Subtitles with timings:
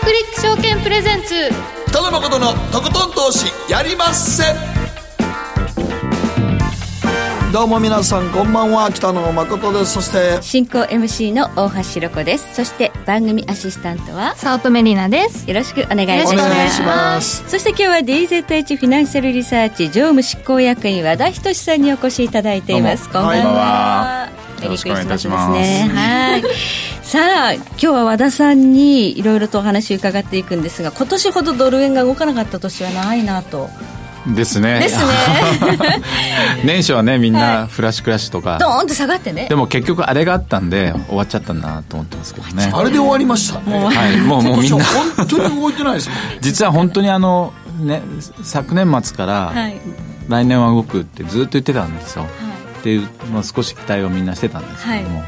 [0.00, 1.34] クリック証券プレゼンツ。
[1.88, 4.44] 北野誠のとことん投資やりまっせ。
[7.52, 9.94] どうも皆さんこんばんは北野誠です。
[9.94, 12.54] そして進行 MC の大橋ロコです。
[12.54, 15.48] そして番組アシスタントは早乙女里奈です。
[15.48, 16.46] よろしくお願いします。
[16.46, 17.48] お願いします。
[17.48, 23.08] そして今日は DZH フィナンシャルリサーチ常務執行役員和田仁さんにお越しいただいています。
[23.08, 26.42] こんばんは、はメリークリスマスですよろしくお願いいたしますねはい
[27.10, 33.68] さあ今日は和田さんにいろいろとお話伺っていくんですが今年ほどドル円が動かなかった年はないなと。
[34.36, 34.78] ですね。
[34.78, 35.12] ですね。
[36.64, 38.58] 年初はねみんなフラッシュクラッシュとか。
[38.60, 39.48] ドーンと下がってね。
[39.48, 42.70] でも結局あれがあったんで終わっちゃったんだなと思ってますけどね。
[42.72, 43.58] あれで終わりました。
[43.68, 44.16] ねはい。
[44.18, 44.84] もうもうみんな。
[45.16, 46.18] 本当に動いてないですもん。
[46.18, 48.02] ね 実は本当にあのね
[48.44, 49.80] 昨年末からはい。
[50.28, 52.24] 来年は動くってずっと言ってたんですよ、
[52.78, 55.24] っていう、まあ、少し期待をみんなしてたんですけども、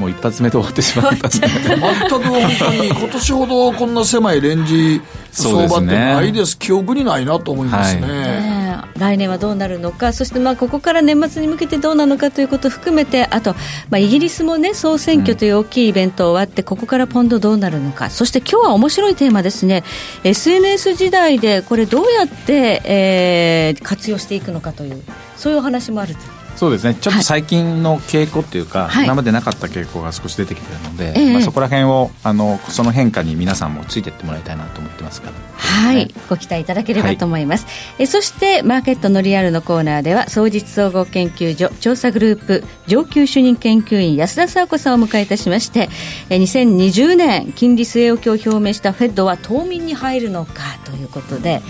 [0.00, 6.58] もう一発目で終わってしまった全く本当に今年ほどこんな狭いレンジ相場ってないです。
[6.58, 8.98] 記憶にないなと思いますね、ねえ。
[8.98, 13.54] 来年はどうなるのかそしてまあここから年末に向けてどうなのかということを含めてあと、
[13.90, 18.10] まあ、イギリスも、ね、総選挙という大きいイベント終わって、ここからポンドどうなるのか。
[18.10, 19.84] そして今日は面白いテーマですね。
[20.24, 25.02] SNS 時代でこれどうやって、えー活用していくのかという
[25.36, 26.14] そういうお話もある
[26.60, 26.94] そうですね。
[26.94, 29.06] ちょっと最近の傾向っていうか、はい。
[29.06, 31.32] 今までなかった傾向が少し出てきてるので、ええ。
[31.32, 35.50] まあ、そこら辺をあのその変化に皆さんもついてってもらいたいなと思ってますから。
[35.60, 37.66] はい、ご期待いただければと思います、
[37.98, 45.88] えそしてマーケットのリアルのコーナーでは総実総合研究所調査グループ上級主任研究員安田佐和子さんをお迎えいたしまして
[46.28, 51.62] え2020年金利据え置きを表明したフェッドは冬眠に入るのかということで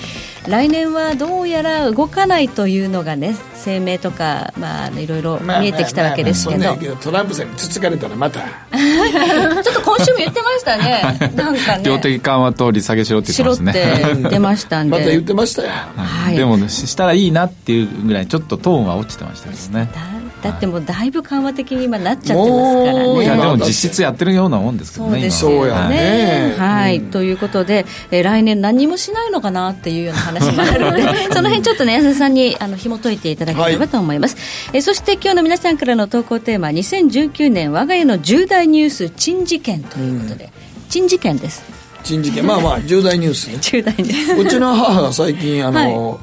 [0.49, 11.03] 来年はどうやら動かないというのがね声明とか、まあ、いろいろ見えてきたわけですけど、トランプさんにつつかれたらまたちょっと今週も言ってましたね
[11.35, 23.43] なんかね量的緩和と利下げしろってしろっ言ってますねて出ましたんでまた言ってましたよはいでもししたらいいなっていうぐらいちょっとトーンは落ちてましたけどねだだってもうだいぶ緩和的に今なっちゃってますからもういやね。
[23.43, 31.03] でも実質やってるようなもんですけどねそうです今はそうやねはい、ということで、えー来年何もしないのかなっていうような話もあるので
[31.33, 34.37] その辺ちょっとね安田さんにあの紐解いていただければと思います、
[34.73, 40.51] えーそして今日の皆さんからの投稿テーマ2019年我が家の重大ニュース珍事件ということで、
[40.89, 41.63] 珍事件です。
[42.03, 42.47] 珍事件。
[42.47, 43.59] まあまあ重大ニュースね。
[43.63, 44.41] 重大ニュース。
[44.41, 46.21] うちの母が最近あの、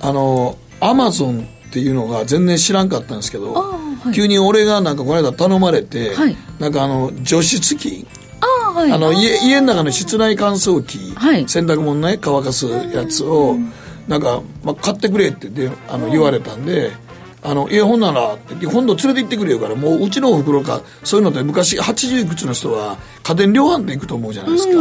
[0.00, 4.14] あのアマゾンっていうのが全然知らんかったんですけど、はい。
[4.14, 6.36] 急に俺がなんかこの間頼まれて、はい。
[6.60, 8.06] なんかあの除湿機
[8.40, 8.92] あーはい。
[8.92, 11.48] あの家家の中の室内乾燥機、はい。
[11.48, 13.56] 洗濯物ね乾かすやつを、
[14.06, 16.92] なんか、まあ、買ってくれってであの言われたんで。
[17.46, 24.78] あの、いや、ほんなら、って今度連れて行ってくれよから、もううちのお袋か、そういうので昔、80いくつの人は家電量販店行くと思うじゃないですか。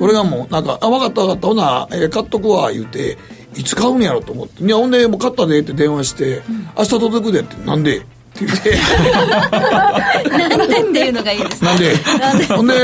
[0.00, 3.16] 俺がもう、なんか、あ、分かった分かった、ほな、えー買っとくわ、言うて、
[3.56, 6.42] いつ買うんやろと思って、いや、ほんで、もう買ったでって電話して、
[6.76, 8.06] 明日届くでって、なんで
[10.38, 10.80] なんで？
[10.80, 11.62] っていうのがいいです。
[11.64, 11.70] ね
[12.18, 12.74] なんで、ほんで、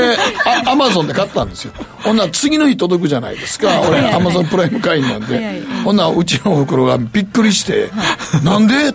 [0.65, 1.73] あアマゾンで買ったんですよ。
[2.03, 3.81] ほんなら次の日届くじゃないですか。
[3.81, 5.63] 俺、アマゾンプライム会員なんで。
[5.83, 7.89] ほんならうちのお袋がびっくりして、
[8.43, 8.93] なんで？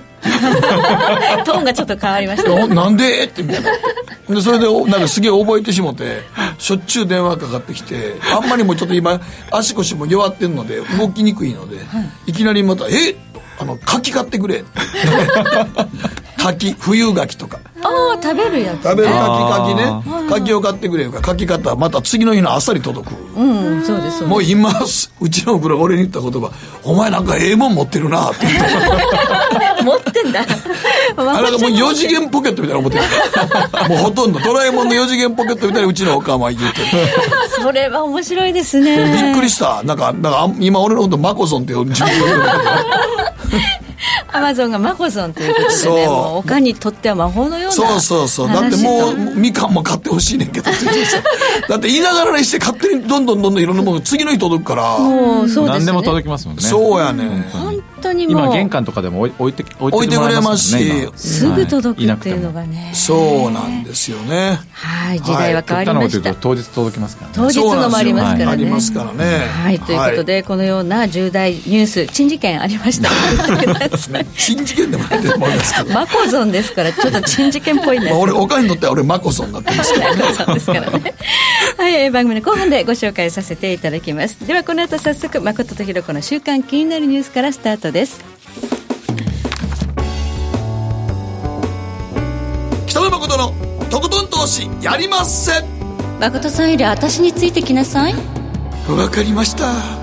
[1.44, 2.68] トーンがちょっと変わりました。
[2.68, 3.24] なんで？
[3.24, 3.72] ってみたいな。
[4.36, 6.22] で、それで、おなんかすげえ覚えてしもて、
[6.58, 9.20] しょっちゅう電話かかってきて、あんまりもうちょっと今、
[9.50, 11.78] 足腰も弱ってるので、動きにくいので、
[12.26, 12.32] い。
[12.32, 13.16] きなりまた、え？
[13.58, 14.68] あの、柿買ってくれって。
[16.42, 17.60] 柿、冬柿とか。
[17.84, 20.28] ああ食べるやつ食べる柿あ柿ね。
[20.28, 23.14] 柿を買ってくれよから、柿買ったらまた次の日の朝に届く。
[23.36, 24.70] うんそうですそうもう今、
[25.20, 26.50] うちのおふくろが俺に言った言葉、
[26.84, 28.60] お前なんかええもん持ってるなって言って。
[28.62, 28.68] で
[29.78, 30.40] す持ってんだ
[31.16, 33.04] あれがもう4次元ポケットみたいな思ってる。
[33.88, 36.86] もうほとんど、ドラえもんの4次元ポケットみたいなうちのおかんは言ってる。
[37.60, 39.82] それは面白いですねびっくりした。
[39.82, 42.22] なんか、なんか今俺のことマコソンって自分で
[44.32, 48.48] アマゾンがマコゾンということでそうねもうおかんにとっては魔法のようなそうそうそう。
[48.48, 50.70] だってもう、みかんも買ってほしいねんけど
[51.68, 54.98] だって言いながらにして勝手にどんどんどんどんいろんなものが次の日届くから。
[54.98, 57.44] もうそうですね何でも届きますもんねそうやねん。
[57.94, 61.02] 本当にもう今玄関とかでも置い置いて置置いてくれますし。
[61.04, 61.12] 今。
[61.16, 64.58] すぐ届くっていうのはがねそうなんですよね。
[64.72, 65.20] はい。
[65.20, 66.34] 時代は変わりい、ました。
[66.34, 67.34] 当日届きますからね。
[67.36, 68.46] 当日のもありますからね。
[68.46, 69.38] ありますからね。
[69.46, 69.80] はい。
[69.80, 73.08] ということで、このような重大ニュース珍事件ありました。
[73.08, 74.26] は い。
[74.36, 75.94] 新事件でもないと思いますけど。
[75.94, 78.12] マコゾンですからちょっと珍事件っぽいんです。
[78.12, 80.22] まあ、俺、おかんにとっては俺、マコソンになってますからね。
[80.34, 81.14] そうですからね。
[81.78, 84.46] はい、えー番組の後半でご紹介させていただきます。
[84.46, 88.22] ではこの後早速誠とひろ子の週刊気になるニュースからスタートです。
[92.86, 93.52] 北野誠の
[93.88, 95.64] とことん投資やりまっせ。
[96.20, 98.14] 誠さんより私についてきなさい。
[98.88, 100.02] わかりました。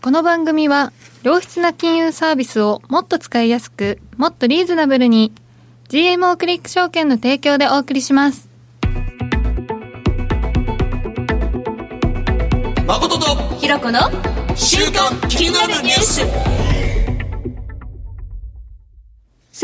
[0.00, 0.92] この番組は
[1.22, 5.32] 良質な金融サービスをもっと使いやすくもっとリーズナブルに
[5.88, 8.53] GMO クリック証券の提供でお送りします
[13.00, 13.98] 誠とひろこの
[14.54, 16.20] 週刊気になるニュース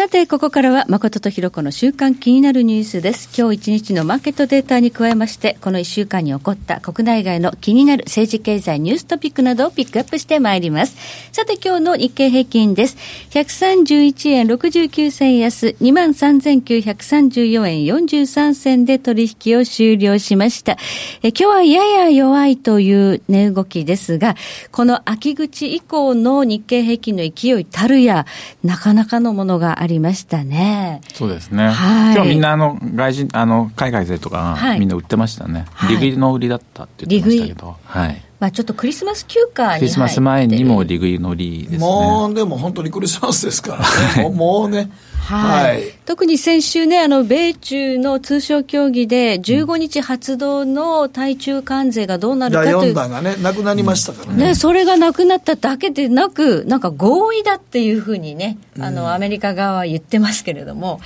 [0.01, 3.29] さて、ここからは誠とひろこの週間気になるニュースです。
[3.39, 10.97] 今日一日のマーケットデータに加えまして、この一週間に起こった国内外の気になる政治経済ニューストピックなどをピックアップしてまいります。
[11.33, 12.97] さて、今日の日経平均です。
[13.33, 20.79] 131円69銭安、23,934円43銭で取引を終了しました。
[21.23, 24.35] え今日はやや弱いという値動きですが、
[24.73, 28.25] この秋口以降の日経平均の勢いたるや、
[28.65, 31.01] なかなかのものがありましたね。
[31.13, 31.71] そうですね。
[31.71, 35.67] はい、今日みんなあの外人あの海外勢とかみんな売ってましたね。
[35.73, 37.77] はい、リグイの売りだったって言ってましたけど。
[37.85, 38.23] はい。
[38.41, 41.79] まあちょっとクリスマス休暇クリスマス前にもリグイのりですね。
[41.79, 43.77] もうでも本当にクリスマスですか
[44.17, 44.29] らね。
[44.31, 44.91] もうね。
[45.31, 52.75] はい、はい、特に先週ね、あの、米中の通商協議で、15日発動の対中関税がどうなるかという。
[52.75, 54.45] 第4弾がね、なくなりましたからね。
[54.49, 61.01] ね、それがなくなっただけでなく、なんか合意だっていうふうにね、あの、アメリカ側は言ってますけれども、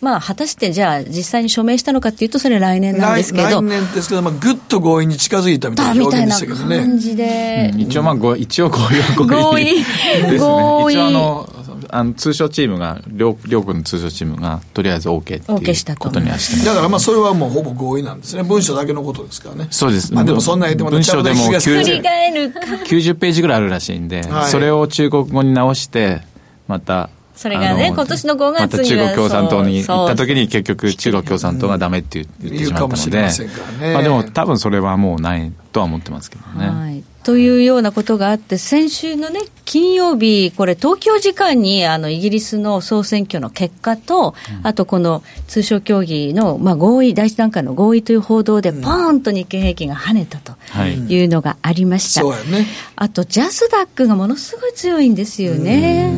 [0.00, 3.60] まあ、果たしてじゃあ、実際に署名したのかっていうと、それ来年なんですけど。
[3.60, 6.78] 来年ですけど、まあ、ぐっと合意に近づいたみたいな表現でしたけどね。
[6.78, 7.70] 感じで。
[7.74, 9.84] うん、一応、まあ、一応合意は合意。
[10.36, 10.38] 合意。
[10.38, 10.94] 合意。
[10.94, 11.58] 一応、あの、
[11.90, 22.02] あの通商チームが両両国の通商チームがとりあえず OK っていうことにはしてだからまあそれはもうほぼ合意なんですね文書だけのことですからねそうですまあでもそんな言っても文章でも 90,
[22.84, 26.20] 90ページぐらいあるらしいんで、はい、それを中国語に直して
[26.66, 36.68] またそれがね、今年の5月にまた中国共産党に行った時に結局中国共産党がダメって言ってしまったので、まあでも多分それはもうないとは思ってますけどね。
[36.68, 37.04] はい。
[37.22, 50.54] というようなことがあって、先週のね、金曜日、これ、東京時間にあのイギリスの総選挙の結果と、うん、あとこの通商協議の、まあ、合意、第一段階の合意という報道で、ポーンと日経平均が跳ねたと
[50.84, 51.24] い。
[51.24, 52.24] うのがありました。
[52.24, 56.12] うんはいね、あと、ジャスダックがものすごい強いんですよね。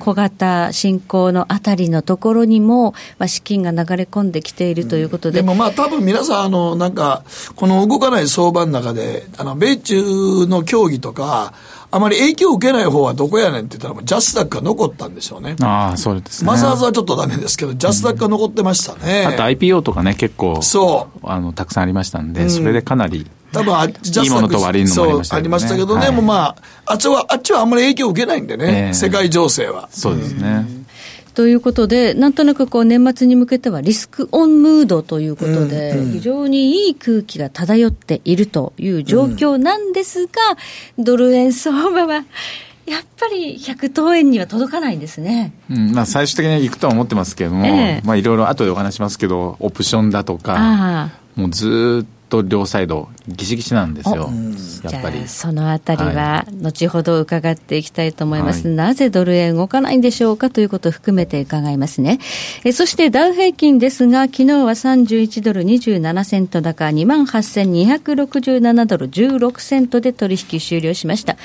[0.00, 7.22] 小型新興のあたりのところにも、まあ、資金が流れ込んできているということで、でもまあ多分皆さんあのなんか
[7.54, 11.54] この動かない相場の中であの米中の協議とか
[11.92, 15.56] あまり影響を受けない方はどこやねんって言ったら、ジャスダックが残ったんでしょうね。
[15.60, 16.46] ああ、そうですね。
[16.46, 19.26] マザーズはちょっとダメですけど、ジャスダックが残ってましたね。
[19.26, 21.18] あと IPO とかね、結構、そう。
[21.24, 23.26] あの、たくさんありましたんで、それでかなり。
[23.52, 24.24] 多分あ、ジャスダック。
[24.24, 26.56] いいものと悪いのもありましたけど、ね、ありましたけどね、はい、もうまあ、
[26.86, 29.88] あっちは、あっちはあんまり影響を受けないんでね、えー、世界情勢は。
[29.90, 30.80] そうですね。
[31.34, 40.32] ということで、なんとなくこう年末に向けてはリスクオンムードということで、非常にいい空気が漂っているという状況なんですが、
[40.98, 42.24] ドル円相場は、
[42.86, 45.92] やっぱり100等円には届かないんですね、うん。
[45.92, 54.30] まあ、最終的にいくとは思ってますけれども、ええ、まあ、いろいろ後でお話しますけど、オプションだとか、もうずっと両サイド、ぎしぎしなんですよ、
[54.84, 55.28] やっぱり。
[55.28, 62.18] そのあたりは、後ほど伺っていきたいと思います、はい、なぜドル円動かないんでしょうかということを含めて伺いますね。
[62.64, 71.36] えそしてダウ平均ですが、昨日は31ドル27セント高、28,267ドル16セントで取引終了しました。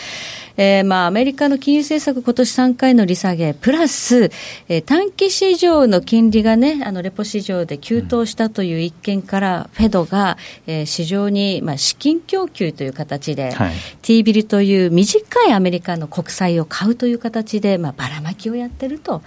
[0.57, 4.31] えー、まあ、アメリカの金融政策、今年3回の利下げ、プラス、
[4.69, 19.21] えー、短期市場の金利がね、あの、レポ市場で急騰したという一件から、フェドが、えー、市場に、まあ、資金供給という形で、はい、T ビルという短いアメリカの国債を買うという形で、まあ、ばらまきをやってると。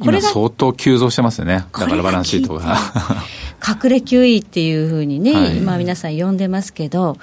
[0.00, 1.64] これが相当急増してますよね。
[1.72, 2.76] だからバランスシートが。
[3.62, 7.18] 隠れ QE っていうふうにね、はい、今皆さん呼んでますけど、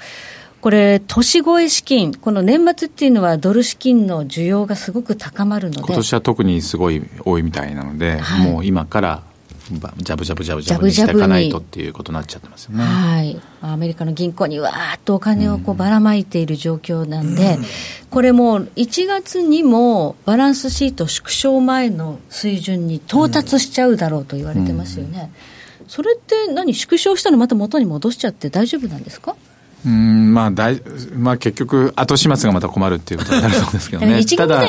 [0.60, 9.22] これ、年越え資金、この年末っていうのは、ドル資金の需要がすごく高まるので、今年は特にすごい多いみたいなので、はい、もう今から
[9.70, 12.82] ジャブジャブジャブジャブにしていかないとっていうことになっちゃってますよね。
[12.82, 13.40] はい。
[13.62, 17.64] アメリカの銀行にわーっとお金をこうばらまいている状況なんで、うん、
[18.10, 25.30] これも1月にもバランスシート縮小前の水準に到達しちゃうだろうと言われてますよね。
[25.82, 29.36] うん、それって何縮小したのまた元に戻しちゃって大丈夫なんですか？
[29.86, 30.80] うんまあ大
[31.16, 34.62] まあ、結局、後始末がまた困るっていうことになると思うんですけどね、 ただ、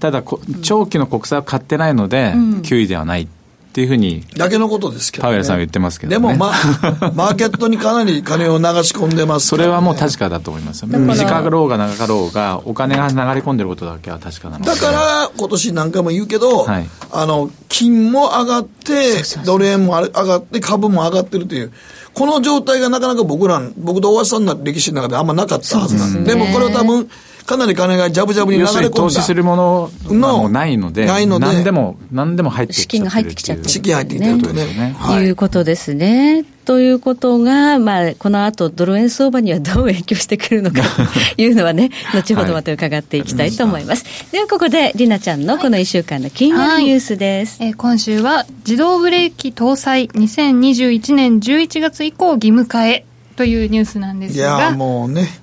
[0.00, 0.22] ただ
[0.62, 3.26] 長期の国債を買ってないので、うん、9位ではないっ
[3.72, 10.88] っていうふうに、だけのことですけど、ね、パウエルさんは言ってますけど、ね、でも、まあ、 マーケットにかなり金を流し込んでます、ね、それはもう確かだと思いますよ。
[10.88, 14.70] 短かろうが長かろうが、お金が流れ込んでることだけは確かなので。
[14.70, 21.72] だから、今年何回も言うけど、はい、あの、金も上がって、ドル円も上がって、株も上がってるという。
[22.14, 27.08] この状態がなかなか僕ら、僕と大橋さんの歴史の中であんまなかったはずなんで、でもこれは多分、
[27.46, 28.90] かなり金がジャブジャブに流れ込んだ。
[28.90, 34.66] 投資するものがもうないので、ないので何でも、何でも入ってき資金が入ってきちゃって資金入ってきてるとね。
[34.66, 36.44] ねはい、いうことですね。
[36.64, 41.02] ということが、まあ、この後、ドル円相場にはどう影響してくるのかと
[41.42, 44.04] いうのはね、後ほどまた伺っていきたいと思います。
[44.04, 47.58] はい、では、ここで、りなちゃんのこの1週間の金融ニュースです。
[47.60, 54.58] はい、えー、今週は、自動ブレーキ搭載2021年11月以降義務化へというニュースなんですが。
[54.58, 55.41] いや、もうね。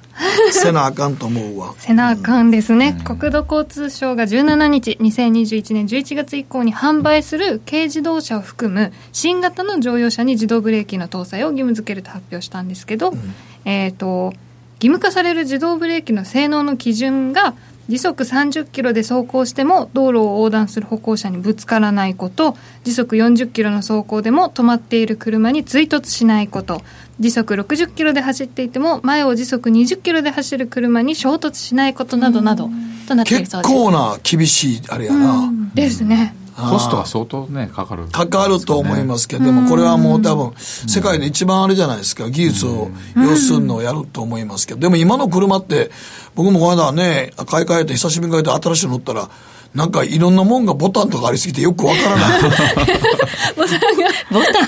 [0.51, 1.73] せなあかんと思うわ。
[1.77, 2.95] せなあかんですね。
[2.99, 13.35] うん、国土交通省が17日、2021年11月以降に販売する軽自動車を含む新型の乗用車に自動ブレーキの搭載を義務付けると発表したんですけど、うん、
[13.65, 14.33] えっ、と、
[14.81, 17.53] 義務化される自動ブレーキの性能の基準が
[17.89, 22.55] 時速30キロで走行しても道路を横断する歩行者にぶつからないこと。
[22.83, 26.83] 時速40キロの走行でも止まっている車に追突しないこと。
[27.19, 32.69] 時速60キロで走っていても前を時速20キロで走る車に衝突しないことなどなど
[33.07, 33.73] となっているそうです。
[33.73, 45.91] 結構な厳しいあれやな、ですねコストは相当ね、かかる、ね、かかると思いますけど、でもこれはもう多分、世界で一番あれじゃないですか、技術を要するのをやると思いますけど、でも今の車って、
[46.35, 49.29] 僕もこの間ね、買い替えて、久しぶりに買えて新しいの乗ったら、
[49.75, 52.41] なんかいろんなもんがボタンとかありすぎてよくわからない。
[53.55, 53.79] ボタン？
[53.79, 53.87] が、
[54.31, 54.67] ボタン、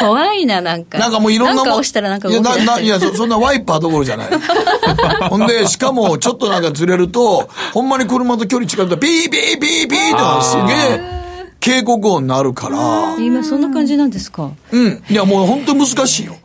[0.00, 0.98] 怖いな、なんか。
[0.98, 1.72] なんかもういろんなもん。
[1.74, 4.28] 押したらなんかいや、な、な、いやそ、そんなワイパーどころじゃない。
[5.28, 11.00] ほんで、しかもちょっとなんかずれると、ほんまに車と距離近いと、ピーピーピーピーってすげえ、
[11.60, 13.16] 警告音になるから。
[13.22, 14.50] 今そんな感じなんですか？
[14.72, 15.02] うん。
[15.10, 16.36] いや、もう本当難しいよ。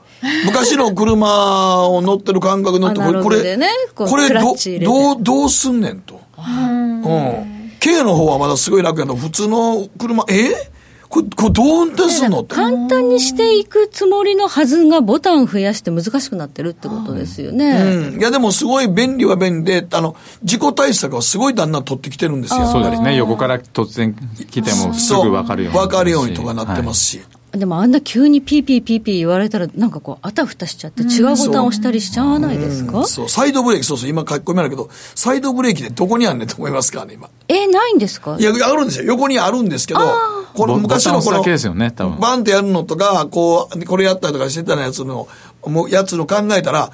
[0.46, 6.20] 昔の車を乗ってる感覚乗って、これ、ね、これど、どう、どうすんねんと。
[6.38, 7.59] うん。
[7.80, 10.52] K の方はまだすごい楽やけど、普通の車、え？
[11.10, 12.42] これ、これどう運転するの？
[12.42, 12.54] って。
[12.54, 17.72] 簡単にしていくつもりのはずがボタン増やして難しくなってるってことですよね。
[17.72, 18.20] うん。
[18.20, 22.68] いやでもすごい便利は便利で、あの、事故対策はすごいだんだん取ってきてるんですよ。
[22.68, 23.16] そうですね。
[23.16, 25.80] 横から突然来てもすぐ分かるように。
[25.80, 27.18] 分かるようにとかなってますし。
[27.18, 33.02] はいでもあんな急にピーピーピーピー言われたら、なんかこう、あたふたしちゃって、違うボタン押したりしちゃわないですか、う。
[33.02, 37.30] ん、そう、サイドブレーキ、そうそう、今書き込みあるけど、サイドブレーキでどこにあんねんと思いますかね、今。
[37.48, 38.38] えー、ないんですか？
[38.40, 39.06] いや、あるんですよ。
[39.06, 40.00] 横にあるんですけど、
[40.54, 42.20] この昔のこの、ですよね、多分。
[42.20, 45.28] バンってやるのとか、こう、これやったりとかしてたやつの、
[45.66, 46.92] もうやつの考えたら、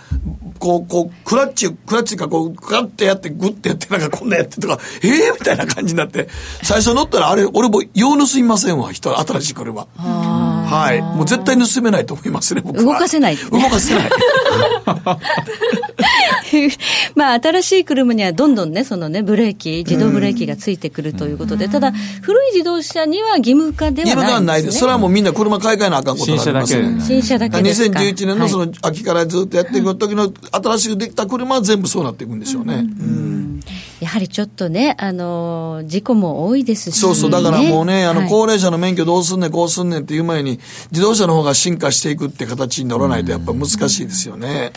[0.59, 6.27] こう、こう、クラッチ、クラッチかこう、ガッてやって、グッてやって、なんかこんなやってとか、ええー、みたいな感じになって、
[6.63, 9.85] 最初乗ったら、あれ、俺も用盗みませんわ、人、新しい車。
[9.97, 11.01] はい。
[11.01, 12.83] もう絶対盗めないと思いますね、僕は。
[12.83, 14.09] 動かせない、ね、動かせない。
[17.15, 24.79] まあ、新しい車にはどんどんね、そのね、ブレーキ、自動ブレーキがついてくるということで、ただ、古い自動車には義務化ではないです、ね、義務化はないです。
[24.79, 27.99] それはもうみんな車買い替えなあかんことになります、ね、新車だけですか。
[27.99, 32.75] 2011年のその秋からずっとやっていく時の新しくできた車は全部そうなっていくんでしょうね。
[32.75, 33.44] うん
[34.05, 40.59] やはりちょっとね、あの事故も多いですし、そうそう、だからもうね、あの、高齢者の免許どうすんねん、こうすんねんっていう前に、
[40.91, 44.71] 自動車の方が進化していくって形に乗らないと、やっぱ難しいですよね。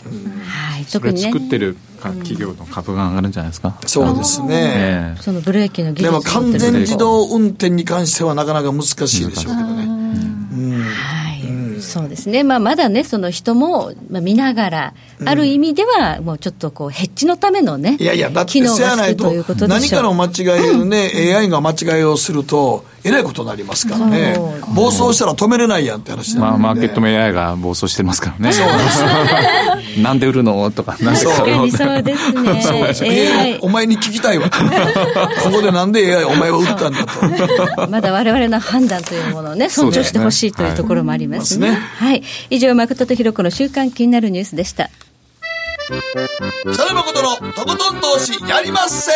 [0.45, 3.77] はい、特に、ね、作ってる企業の株が上がるんじゃないですか？
[3.85, 5.15] そうですね。
[5.21, 9.87] そのブレーキの技術でも完全自動運転に関してはなかなか難しいでしょうけどね。
[10.81, 11.28] はい、
[11.81, 14.93] そうですね、まあ、まだね、その人も、まあ、見ながら、
[15.25, 19.31] ある意味では、もうちょっとこう、ヘッジのためのね、いやいや、だってせやないと、
[19.67, 24.35] 何かの間違いをね、 AI が間違いをすると、えらいことになりますからね、
[24.75, 28.53] 暴走したら止めれないやんって話まあ、マーケットも AI が暴走してますからね。
[28.53, 28.79] そうで
[29.95, 32.61] すなんで売るのとか、なんで買うのそうですね。
[32.61, 33.59] そうですね。
[33.61, 34.49] お前に聞きたいわ。
[35.43, 37.89] ここでなんで AI お前は売ったんだと。
[37.89, 41.71] まだ我々の判断というものをね、尊重してほしいというところもありますね。
[41.71, 42.23] はい。
[42.49, 44.89] 以上、誠とひろ子の週刊気になるニュースでした。
[45.89, 45.97] 北
[46.85, 49.11] 野誠のとことん投資やりまっせ。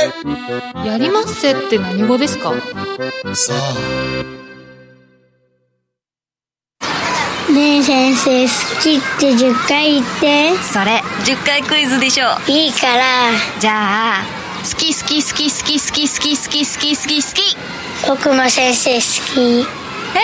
[0.83, 2.51] やりまっせって何語ですか？
[3.35, 3.73] さあ。
[7.51, 8.51] ねえ先生好
[8.81, 10.57] きって10回言って。
[10.63, 13.29] それ10回クイズでしょいいから。
[13.59, 14.23] じゃあ
[14.63, 17.55] 好き好き好き好き好き好き好き好き好き好き
[18.07, 19.01] 僕も先生好
[19.35, 19.67] き。
[20.17, 20.21] え？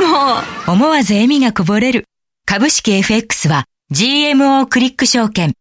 [0.00, 0.36] も
[0.68, 0.70] う。
[0.70, 2.04] 思わず笑みがこぼれる。
[2.44, 5.54] 株式 FX は GMO クリック証券。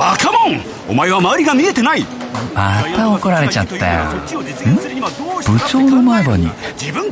[0.00, 0.60] バカモン！
[0.88, 2.04] お前は周りが見えてない！
[2.52, 4.04] また怒られちゃったよ。
[4.06, 6.50] ん部長の前歯に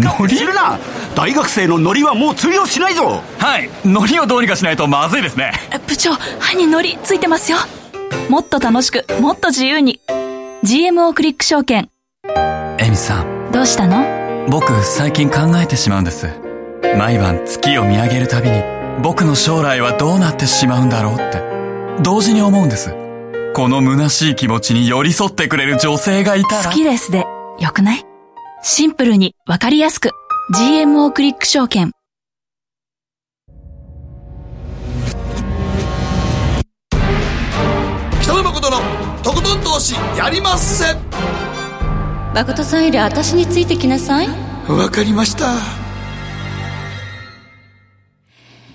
[0.01, 0.41] ノリ？
[0.41, 0.77] るな！
[1.15, 3.23] 大学生のノリはもう通用しないぞ。
[3.39, 3.71] はい。
[3.85, 5.53] ノリをどうにかしないとまずいですね。
[5.87, 7.59] 部長歯にノリついてますよ。
[8.29, 10.01] もっと楽しくもっと自由に。
[10.65, 11.91] GMO クリック証券。
[12.81, 13.53] エミさん。
[13.53, 14.49] どうしたの？
[14.49, 16.27] 僕最近考えてしまうんです。
[16.99, 21.43] 毎晩月を見上げるたびに僕の将来はどうなってしまうんだろうって。
[22.03, 22.95] 同時に思うんです。
[23.55, 26.71] この虚しい気持ちに寄り添ってくれる女性がいたら。
[26.71, 27.25] 好きですで
[27.61, 28.05] よくない？
[28.63, 30.11] シンプルにわかりやすく。
[30.57, 31.93] GMO クリック証券。
[38.23, 38.79] 北野誠の
[39.23, 40.97] とことん投資やりまっせ。
[42.35, 44.29] 誠さんより私についてきなさい。
[44.69, 45.84] わかりました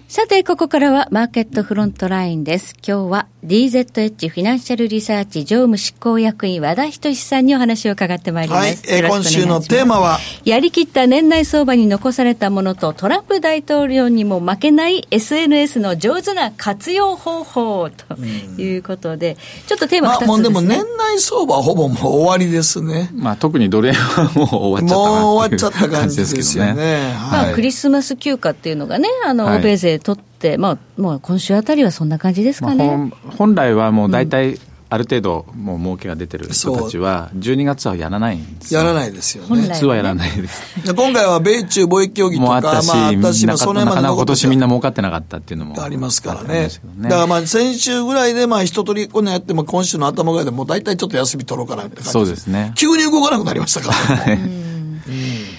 [0.09, 2.73] さて、ここからはマーケットフロントラインです。
[2.77, 8.89] 今日は DZH フィナンシャルリサーチ常務執行役員和田仁さんにお話を伺ってまいります。
[8.89, 10.17] はい、え今週のテーマは？
[10.45, 18.15] やりきった年内相場に残されたものとトランプ大統領にも負けない SNS の上手な活用方法と
[18.59, 19.37] いうことで、
[19.67, 23.11] ちょっとテーマ2つです、ね、まあ、もうでも年内相場はほぼもう終わりですね。
[23.13, 27.13] まあ特にドル円はもう終わっちゃったもう終わっちゃった感じですよね。
[27.13, 32.97] はい、まあクリスマス休暇っていうのがね、あの、欧米勢取って、まあ、もう今週あたりはそんな感じですかね。
[32.97, 34.59] まあ、本来はもう大体、
[34.91, 39.61] ある程度、もう儲けが出てる人たちは、12月はやらないんですやらないですよね。
[39.61, 40.63] 普通はやらないです。
[40.95, 46.69] 今回は米中貿易協議とか、もあったし、まあ、あったし、今年みんな儲かってなかったっていうのもありますからね。
[47.01, 52.73] だからまあ、先週ぐらいで、まあ、一通りこのやって、も今週の頭ぐらいでもう大体ちょっと休み取ろうかなって感じそうですね。
[52.75, 54.49] 急に動かなくなりましたからね。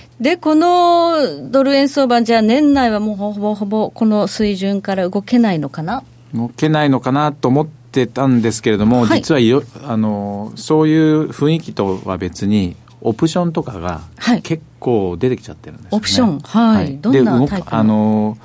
[0.20, 6.02] で、このドル円相場、じゃあ年内はもうほぼほぼこの水準から動けないのかな？
[6.34, 14.02] 動けないのかなと思ってたんですけれども、はい、実はよあのそういう雰囲気とは別に、オプションとかが
[14.42, 15.88] 結構出てきちゃってるんです、ね。
[15.92, 18.36] はい、オプション、はい、はい、どんなタイプあの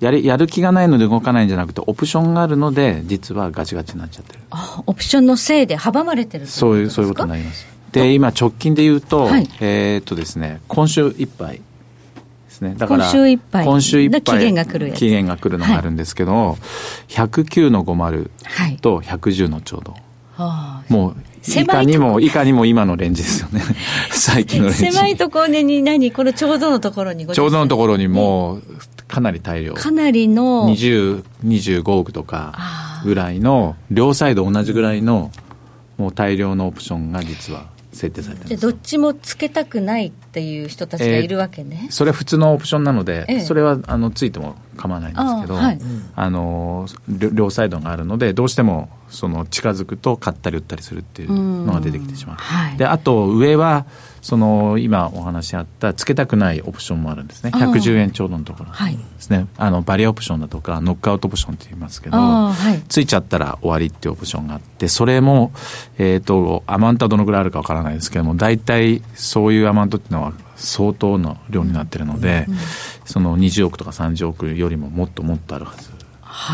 [0.00, 4.40] やりやる気がないので動かないんじゃなくて、オプションがあるので、実はガチガチになっちゃってる。
[4.50, 7.75] あオプションのせいで阻まれてるそういう、そういうことになります。
[7.96, 11.62] で、今、直近で言うと、はい、えっとですね、今週いっぱいで
[12.50, 12.74] すね。
[12.76, 13.64] だから、今週いっぱい。
[13.64, 14.22] 今週いっぱい。
[14.22, 16.56] 期限が来る期限が来るのがあるんですけど、はい、
[17.08, 18.28] 109の50
[18.80, 19.94] と110のちょうど。
[20.34, 21.16] はい、もう、
[21.58, 23.62] いかにも、いかにも今のレンジですよね。
[24.12, 24.92] 最近のレンジ。
[24.92, 28.62] 狭いところに何このちょうどのところにちょうどのところにもう、
[29.08, 29.72] かなり大量。
[29.72, 30.68] かなりの。
[30.68, 35.30] 20、25億とかぐらいの、両サイド同じぐらいの、
[35.96, 45.80] もう大量のオプションが実は設定されてじゃどっちもつけたくないっていう人たちがいるわけね、えー、それは普通のオプションなので、えー、それはあのついても構わないんですけどあ、はい、
[46.14, 53.86] あの両サイドがあるのでどうしてもその近づくと買ったり売ったりするっていうのが出てきてしまう、はい、であと上は
[54.26, 57.52] その今お話あったつけたくないオプションもあるんですね。
[57.54, 58.72] 110円ちょうどのところ。
[58.72, 65.52] ですね、はい、あのバリアオプションだとかノックアウトオプションって言いますけど、はい、ついちゃったら終わりっていうオプションがあってそれも、
[65.98, 72.60] えーと、アマウントはどのぐらいあるかわからないですけども大体そういうアマウントっていうのは相当の量になってるので、うんうん、
[73.04, 75.95] その20億とか30億よりももっともっとあるはず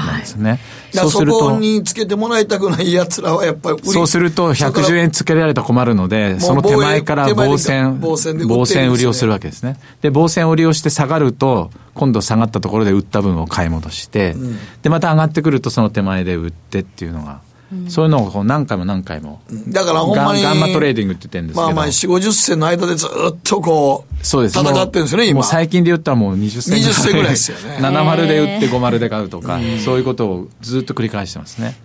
[0.07, 0.61] なんですね。
[0.93, 1.39] そうすると。
[1.39, 9.79] そこにつけてもらいたくない奴らはやっぱりそうすると110円つけられたら困るので、その手前から防戦、防戦売りをするわけですね。
[10.01, 17.41] で、防戦売りをして下がると、今度下がったところで売った分を買い戻して、うん、で、また上がってくるとその手前で売ってっていうのが、
[17.89, 19.41] そういうのをこう何回も何回も。
[19.69, 20.43] だからほんまに。
[20.43, 21.67] ガンマトレーディングって言ってるんですけど。
[21.67, 24.59] まあまあ、4、50銭の間でずっとこう、そうです。
[24.59, 25.35] 戦ってるんですよね、今。
[25.35, 26.91] もう最近で言ったらもう20銭ぐらい。
[26.91, 27.77] 20銭ぐらいですよね。
[27.81, 31.77] 70で売って50で買うとか、そういうことをずっと繰り返してますね。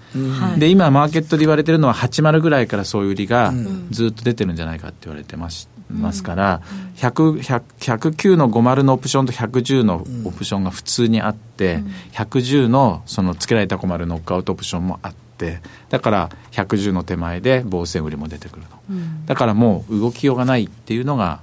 [0.58, 3.54] で、今マーケットで言われてるのは80ぐらいからそういう売りが
[3.90, 5.70] ずっと出てるんじゃないかって言われてます。
[5.90, 6.62] ますから、
[6.98, 7.42] 100
[7.80, 11.80] 109の50のオプションと110のオプションが普通にあって、
[12.12, 21.42] 110のそのつけられた50ノックアウトオプションもあって、だから110の手前で防戦売りも出てくると、うん、だからもう動きようがないっていうのが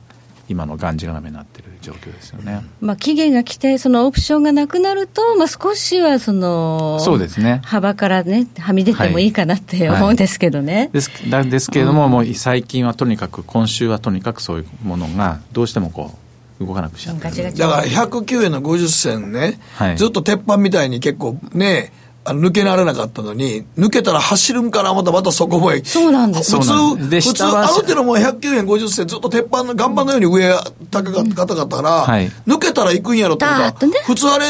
[0.49, 7.61] 今のがんじがらめになってる状況ですよね、まあ、期限が来て、そのオプションがなくなると、まあ、少しはそのそうですね。
[7.65, 10.73] 幅からね、はみ出てもいいかなって思うんですけどね。
[10.75, 10.83] はい。
[10.83, 16.13] はい、ですなんですけれども、うん、もう最近はとにかく、今週はとにかくそういうものが、どうしてもこ
[16.61, 21.93] う、動かなくしちゃってだから109円の50銭ね、はい、ずっと鉄板みたいに結構ね、
[22.33, 25.71] 抜けられなかったのに、抜けたら走るんからまたまたそこも。
[25.85, 26.57] そうなんです。
[26.57, 26.73] 普通、
[27.21, 30.55] 普通、ある程度もう109円50銭ずっと鉄板の岩盤のように上
[30.91, 34.47] 高かったから、はい、抜けたら行くんやろってことは、ね、普通あれ、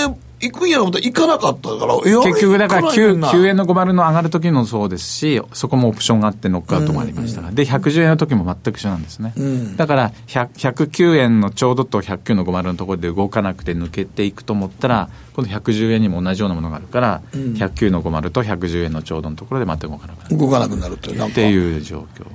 [0.51, 9.33] 行くんやろと行かなかったから、結局だから 9, 9円の50の上がる時もそうですし、そこもオプションがあってノックアウトもありましたが、うん、で、110円の時も全く一緒なんですね。
[9.37, 20.37] うん、だから109円のちょうどと109の50のところで動かなくて抜けていくと思ったら、今度110円にも同じようなものがあるから、うん、109の50と110円のちょうどのところでまた動かなくなる。
[20.37, 21.29] 動かなくなるという。
[21.29, 22.27] っていう状況。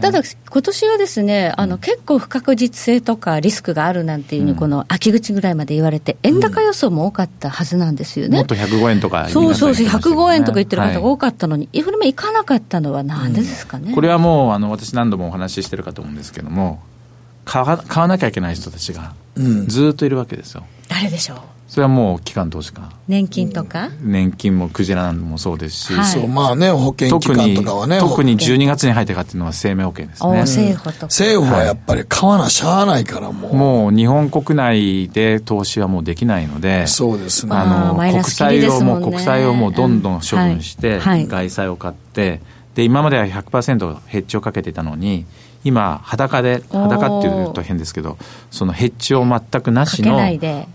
[0.00, 8.38] ただ、今年はですね、あの、結構不確実性とかリスクがあるなんていうふうに、この秋口ぐらいまで言われて、円高予想も多かったはずなんですよね。
[8.38, 13.94] もっと105円とか、そうそうそう、105円とか言ってる方が多かったのに、インフレもいかなかったのはなんでですかね。
[13.94, 16.80] これはもう、あの、私何度もお話ししてるかと思うんですけども、
[17.44, 19.14] 買わ買わなきゃいけない人たちが、
[19.66, 20.64] ずっといるわけですよ。
[20.96, 21.38] 誰でしょう。
[21.68, 30.40] それはもう機関投資家年金とか、年金もクジラなんもそうですし、はい、そうまあね保険機関とかはね特に12月に入ってからっていうのは生命保険ですね。
[30.40, 31.06] 政府とか。
[31.06, 37.52] 政府はやっぱり買わなしゃあないからもう、もう日本国内で投資はもうできないのでそうですね。
[37.54, 42.40] あの国債をもう国債をもうどんどん処分して、外債を買って
[42.76, 45.26] で今までは100%ヘッジをかけてたのに
[45.66, 48.16] 今裸で裸っていうと変ですけど
[48.50, 50.16] そのヘッジを全くなしの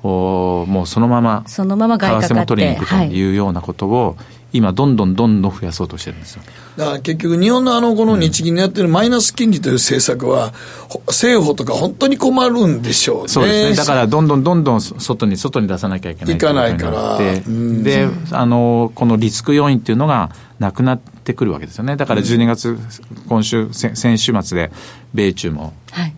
[0.04, 3.32] おもうそのままそのまま為替も取りに行くとい。
[3.32, 4.18] うようなことを、
[4.54, 6.44] 今どんどんどんどん増やそうとしてるんですよ。
[6.76, 10.54] だから結局日本のあのこの日銀のやってるマイナス金利という政策は、
[11.08, 13.28] 政府とか本当に困るんでしょうね。
[13.30, 13.76] そうですね。
[13.78, 17.18] だからどんどんどんどん外に外に出さなきゃいけないいかないから。
[17.18, 21.96] であのこのリスク要因っていうのがなくなってくるわけですよね。
[21.96, 22.78] だから12月、
[23.28, 24.72] 今週、先週末で、
[25.14, 26.14] 米中も、はい、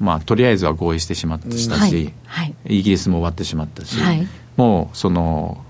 [0.00, 3.96] まあ、とりあえずは合意してしまったし、はいはい、イギリスも終わってしまったし、
[4.56, 5.64] もう、その、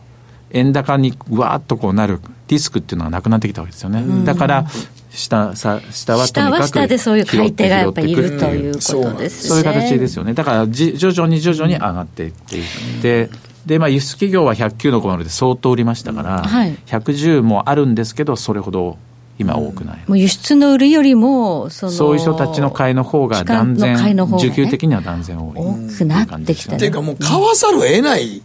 [0.51, 4.25] 円高にわーっとこうなるリスクっていうのがなくなってきたわけですよね。
[4.25, 4.67] だから、
[5.11, 9.49] 下さ下はとにかく下でそういう買い手がやっぱりいるということですね。
[9.49, 10.35] そういう形ですよね。
[10.35, 12.65] だからじ徐々に徐々に上がっていっていっ
[13.03, 13.31] て、
[13.67, 18.99] で、まあ、輸出企業は109の50で相当売りましたから、はい、110もあるんですけど、それほど
[19.39, 28.43] 今多くない、もう輸出の売りよりもそそういう人たちの買いの方が断然、ね、需給的には断然多い多くなってきた、ね、っていうかもう買わざるを得ない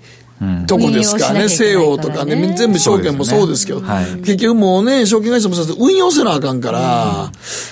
[0.67, 7.32] とこですからね、西洋とかね、全部証券もそうですけど、結局もうね、証券会社もそう運用せなあかんから、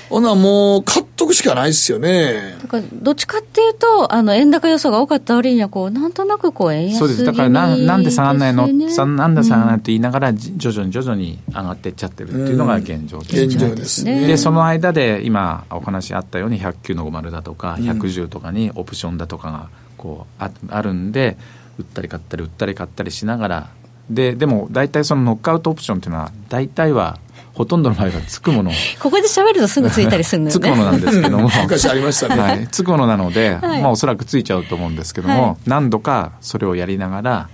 [0.10, 2.58] ほなもう、買っとくしかないですよね。
[2.62, 7.26] だから、どっちかっていうと、あの、円高予想が多かった割には、こう、なんとなくこう、円安そうです。
[7.26, 13.44] だからな、なんで下がらないの、なんで下がらないと言いながら、徐々に徐々に上がっていっちゃってるっていうのが現状です。
[13.44, 14.28] 現状ですね。
[14.28, 21.38] で、その間で、今、お話あったように、109の50だとか、110とかにオプションだとかが、こうあ、あるんで、
[21.78, 23.70] 売ったり買ったり売ったり買ったりしながら
[24.10, 27.20] ででも大体そのノックアウトオプションっていうのは大体は
[27.58, 28.72] ほとんどの場合はつくもの。
[29.02, 30.60] ここで喋るとすぐついたりするのよね。
[30.60, 31.50] つくものなんですけども。
[31.64, 37.50] 昔ありましたね、はい、つくものなので、 はい、まあおそらくついちゃうと思うんですけども、はい、何度かそれをやりながら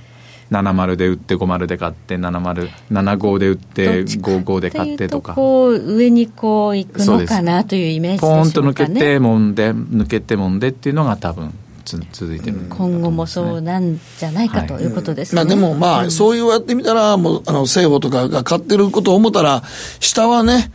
[0.51, 5.35] 70で売って50で買って7075で売って55で買ってとか。
[5.35, 11.53] こう上にこういくのかなというイメージでしょうか、ね、ポーンと抜けてもんで抜けてもんでっていうのが多分
[11.83, 19.63] 続いてる、今後もそうなんじゃないかということですね、まあ、でもまあ、そういうやってみたらもうあの政府とかが買ってることを思ったら
[19.99, 20.71] 下はね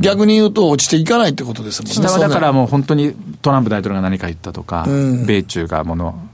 [0.00, 1.94] 逆に言うと落ちていかないってことですもんね。
[1.94, 6.29] 下はだからもう本当にトランプ大統領が何か言ったとか、米中がもの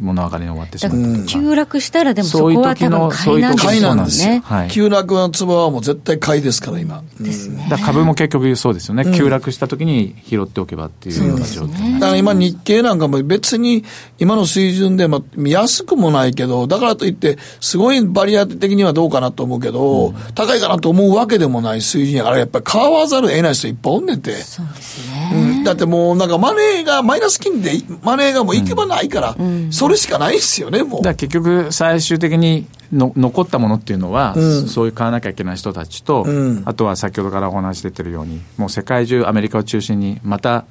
[0.00, 4.04] 物上がりに終わってしまった急落したらでもそこは多分買いなんですよね。
[4.04, 4.40] ですよ。
[4.42, 7.02] はい、急落のつばはもう絶対買いですから今。
[7.20, 7.66] ですね。
[7.70, 12.00] だ株も結局そうですよね、うん、急落した時に拾っておけばっていうような状態、ね。
[12.00, 13.84] だから今日経なんかも別に
[14.18, 24.32] 今の水準で、まあ、安くもないけど、だからといってすごいバリア的にはどうかなと思うけど、うん、高いかなと思うわけでもない水準やから、やっぱり買わざるを得ない人いっぱいおんねんて。
[24.34, 25.30] そうですね。
[25.32, 29.36] うん、だってもうなんかマネーが、マイナス金利でマネーがもういけばないから、
[29.78, 31.02] それしかないっすよね、もう。
[31.02, 40.64] だ結局、最終的にの残ったものっていうのは、うん、そういう買わなきゃいけない人たちと、うん、あとは先ほどからお話出てるように、もう世界中、アメリカを中心に、また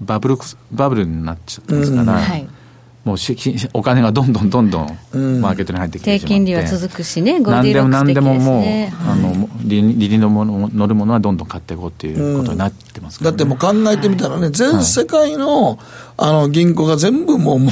[0.00, 0.36] バブル
[0.70, 2.02] バブルになっちゃってますから。
[2.02, 2.48] うんはい
[3.04, 3.36] もうし
[3.72, 4.86] お金がどんどんどんどん
[5.40, 15.80] マーケットに入ってきて低金利は続くしね、何でも何でももう、あの利利のもの乗るものはどんどん買っていこうっていうことになってますから、ね、だってもう考えてみたらね、全世界の,、
[16.16, 17.70] あの銀行が全部もうもう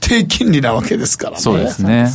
[0.00, 1.38] 低金利なわけですからね。
[1.38, 2.10] そうですね。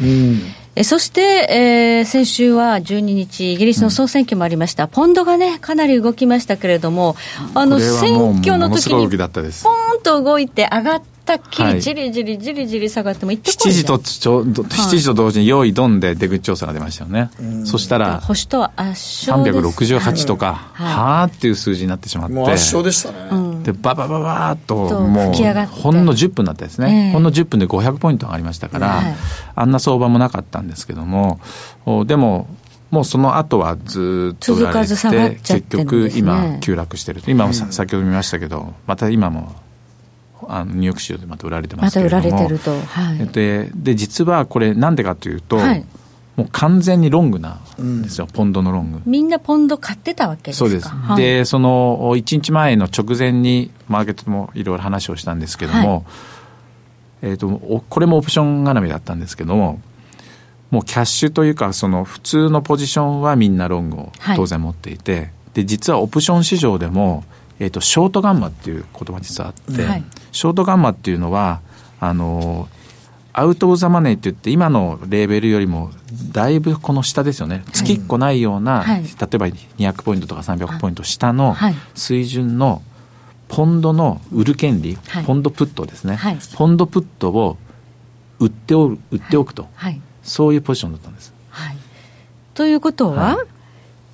[0.00, 0.40] うん。
[0.74, 7.16] えそして、えー、先週は12日、イギリスの総選挙もありました、うん、ポンドがね、かなり動きましたけれども、
[7.54, 17.30] あの選挙の時に、ポーンと動いて上がって、ったっきりじりじりじりじり下がってもって7時とちょ7時と同時に用意ドンで出口調査が出ましたよね、
[17.64, 22.34] そしたら保守と圧勝368とか、はあっていう数字になってしまって。
[22.34, 25.34] もう圧勝でしたね、でババババーっともう
[25.66, 29.16] ほんの10分だったですね、えー、ほんの10分で500ポイント上がりましたから、はい、
[29.54, 31.40] あんな相場もなかったんですけども
[32.06, 32.48] でも
[32.90, 34.94] もうその後はずっと売られて、
[35.44, 37.22] 結局今急落してる。
[37.26, 39.54] 今も先ほど見ましたけど、また今も
[40.46, 42.22] あのニューヨーク市場でまた売られてますけれども。
[42.22, 42.70] また売られてると。
[42.70, 45.84] はい、で、で、実はこれなんでかというと、はい、
[46.36, 49.00] もう完全にロングなんですよ、うん、ポンドのロング。
[49.06, 50.66] みんなポンド買ってたわけですか？
[50.66, 50.88] そうです。
[50.88, 56.06] はい、で、その1日前の直前にマーケットもいろいろ話をしたんですけども、
[57.22, 59.80] えっ、ー、と、これもオプション絡みだったんですけども、
[60.70, 67.24] もうキャッシュというか、その普通のポジションはみんなロングを当然持っていて、はい、で、実はオプション市場でも、
[67.58, 71.60] えっ、ー、と、ショートガンマっていう言葉実はあって、はい、ショートガンマっていうのは、
[72.00, 72.68] あの、
[73.32, 75.92] アウト・オブ・ザ・マネーって言って、今のレーベルよりも
[76.32, 81.56] だいぶこの下ですよね、月っこないような、はい、例えば200ポイントとか300ポイント下の
[81.94, 82.82] 水準の
[83.46, 87.56] ポンドの売る権利、はい、ポンドプットですね、はい、ポンドプットを
[88.40, 89.68] 売ってお売っておくと、
[90.24, 91.32] そういうポジションだったんです。
[91.50, 91.76] はい、
[92.54, 93.46] ということは、はい、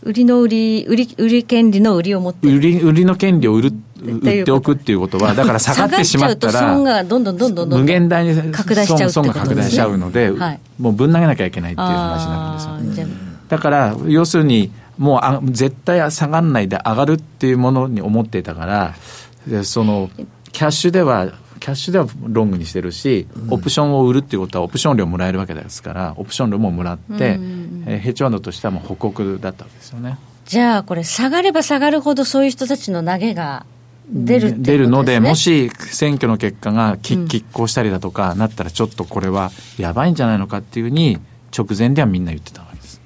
[0.05, 2.47] 売りの売り売り売り権利の売りを持って。
[2.47, 13.07] 売り売りの権利を売る売っておくっていうことは、だから下がってしまったら、損がどんどんどんどん無限大に拡大しちゃう損が拡大しちゃうので、はい、もうぶん投げなきゃいけないっていう話になるんですよ。
[13.49, 20.11] だから、要するに、もうあ絶対下がらないで上がるっていうものに思っていたから、その
[20.53, 21.33] キャッシュでは
[21.65, 27.41] キャッシュではロングにしてるし、オプションを売るっていうことは、オプション料もらえるわけですから、オプション料ももらって、
[27.87, 30.19] えヘッジファンドとしてはもう報告だったわけですよね。
[30.45, 33.65] じゃあ、これ、下がれば下がるほど、そういう人たちの投げが
[34.11, 41.19] 出る、ね、出るので、もし選挙の結果が拮抗したりだとかなったら、ちょっとこれはやばいんじゃないのかっていうふうに、
[41.57, 43.01] 直前ではみんな言ってたわけです。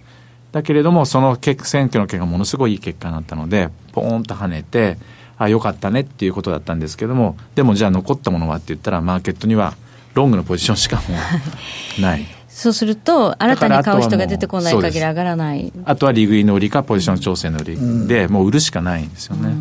[0.50, 4.98] だけれども、その選挙の結果がものすごいいい結果になったので、ポーンと跳ねて、
[5.38, 9.76] あよかったねっていうことだったんですけどもでもじゃあ残ったものはって言ったらマーケットには
[10.14, 11.02] ロングのポジションしかも
[11.98, 12.26] うない。
[12.48, 15.72] そうすると、新たに買う人が出てこない限り上がらない。
[15.84, 19.54] あとは利食いの売りか、ポジション調整の売りで、もう売るしかないんですよね。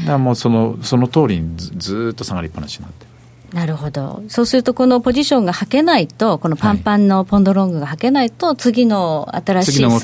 [0.00, 3.06] だからもうそのその通りにずずっと下がりっぱなしになって
[3.52, 4.22] なるほど。
[4.28, 9.96] そうすると、このポジションが履けないと、このパンパンのポンドロングが履けないと、次の新しい相場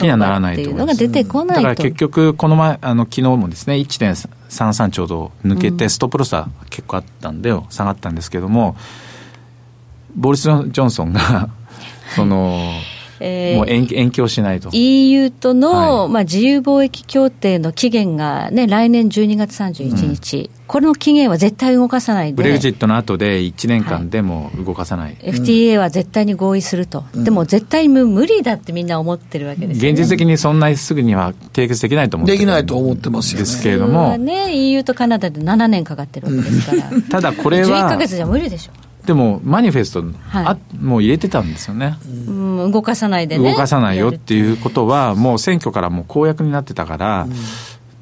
[0.51, 1.63] っていうのが出てこないと。
[1.63, 8.77] だから結局、この前、あの昨日もですね、1.33ちょうど抜けて、ストップロスは結構あったんで、下がったんですけども、
[10.15, 11.49] ボリス・ジョンソンが
[12.17, 12.61] その、
[13.21, 14.71] えー、もう延延期をしないと。
[14.73, 38.88] EU との、はい、まあ、自由貿易協定の期限が、ね、来年12月31日、うん、この期限は絶対動かさないで、ブレグジットの後で1年間でも動かさない、はい、FTA は絶対に合意すると、うん、でも絶対無理だってみんな思ってるわけです、ね、現実的にそんなすぐには締結できないと思ってできないと思ってますよ、ね、ですけれども、ね、EU とカナダで7年かかってるわけですから、 ただこれは、11か月じゃ無理でしょ。
[39.09, 43.51] でもマニフェスト、はい、あもう入れてたんですよね、うん、動かさないでね。
[43.51, 47.27] 動かさないよっていうことはもう選挙からもう公約になってたから、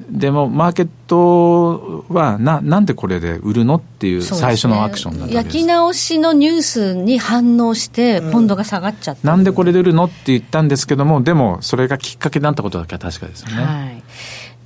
[0.01, 13.96] うん、でもマーケットはななんでこれで売るのっていう最初のアクションだったんです、ね、焼き直しのニュースに反応してポンドが下がっちゃった、うん、なんでこれで売るのって言ったんですけどもでもそれがきっかけになったことだけは確かですよね、はい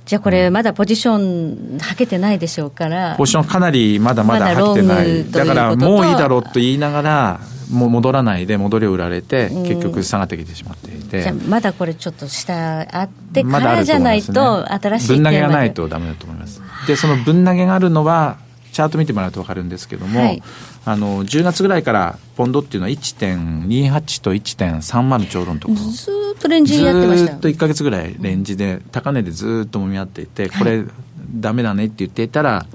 [0.05, 7.39] じゃあこれ、まだポジションはけてないでしょうから、ポジションかなりまだまだはけてない、だからもういいだろうと言いながら、
[7.71, 16.61] もう戻らないで、戻りを売られて、結局下がってきてしまっていて、じゃあまだこれ、ちょっと下あってからじゃないと、新しい、ね、ぶん投げがないとだめだと思います。
[16.87, 18.37] で、そのぶん投げがあるのは、
[18.71, 20.43] チャート見てもらうと分かるんですけども、はい、
[20.85, 25.79] あの10月ぐらいからポンドっていうのは1.28と1.30ちょうどのところ。
[25.79, 27.31] ずっとレンジやってました。
[27.33, 30.85] ずっと1か月ぐらいレンジで高値でずっともみ合っていてこれ
[31.35, 32.65] だめだねって言っていたら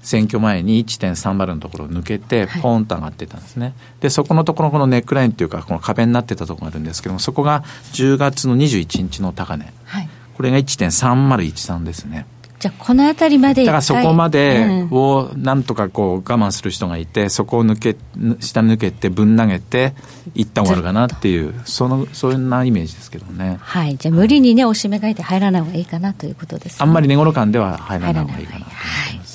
[0.00, 12.26] 選挙前に1.30のところを抜けてポーンと上がってたんですね、はい、でそこのところこのネックラインっていうかこの壁になってたところがあるんですけどもそこが10月の21日の高値、はい、これが1.3013ですね
[12.58, 17.96] じゃあ、この辺りまでだからそこまでをなんとかこう我慢する人がいて、そこを抜け、
[18.40, 19.94] 下抜けて、ぶん投げて、
[20.34, 23.58] 一旦終わるかなっていう、その、そんなイメージですけどね。
[23.60, 23.96] はい。
[23.96, 29.27] じゃあ、無理にね、押し目がいて入らない方がいいかなということです、ね、あんまり寝頃感では入らない方がいいかなと思います。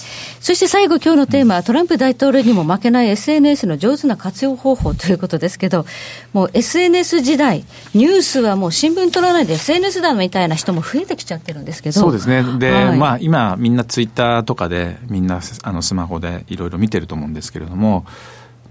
[0.43, 5.85] そして最後、今日のテーマは、トランプ大統領にも負けない SNS の上手な活用方法ということですけど、
[6.33, 11.99] もう SNS 時代、ニュースはもう新聞取らないで SNS だみたいな人も増えてきちゃってるんですけど。
[12.01, 12.43] そうですね。
[12.59, 18.05] で、はい、まあ今みんなツイッターとかでみんなあのスマホでいろいろ見てると思うんですけれども、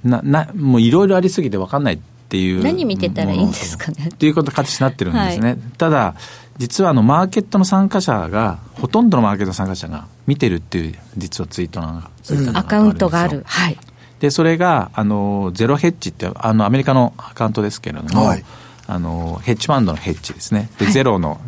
[0.05, 2.63] な、な、もういろいろありすぎて分かんないっていう。
[2.63, 4.11] 何見てたらいいんですかね。
[4.13, 5.49] っていうこと形になってるんですね。
[5.49, 6.17] はい、ただ、
[6.59, 12.11] 実はあのマーケットの参加者が、ほとんどのマーケットの参加者が見てるっていう、実はツイートなんが、
[12.59, 13.43] アカウントがある。
[13.47, 13.79] はい。
[14.21, 18.45] で、それが、あの、ゼロヘッジって、あの、アメリカのアカウントですけれども、はい、
[18.87, 20.71] あの、ヘッジファンドのヘッジですね。
[20.79, 21.41] で、はい、ゼロの、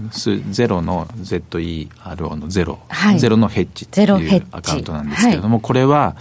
[0.50, 6.16] ゼロの ZERO のゼロ、はい、ゼロのヘッジっていうアカウントなんですけれども、これは、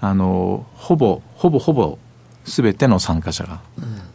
[0.00, 1.98] あの、ほぼ、ほぼほぼ、
[2.46, 3.60] すべての参加者が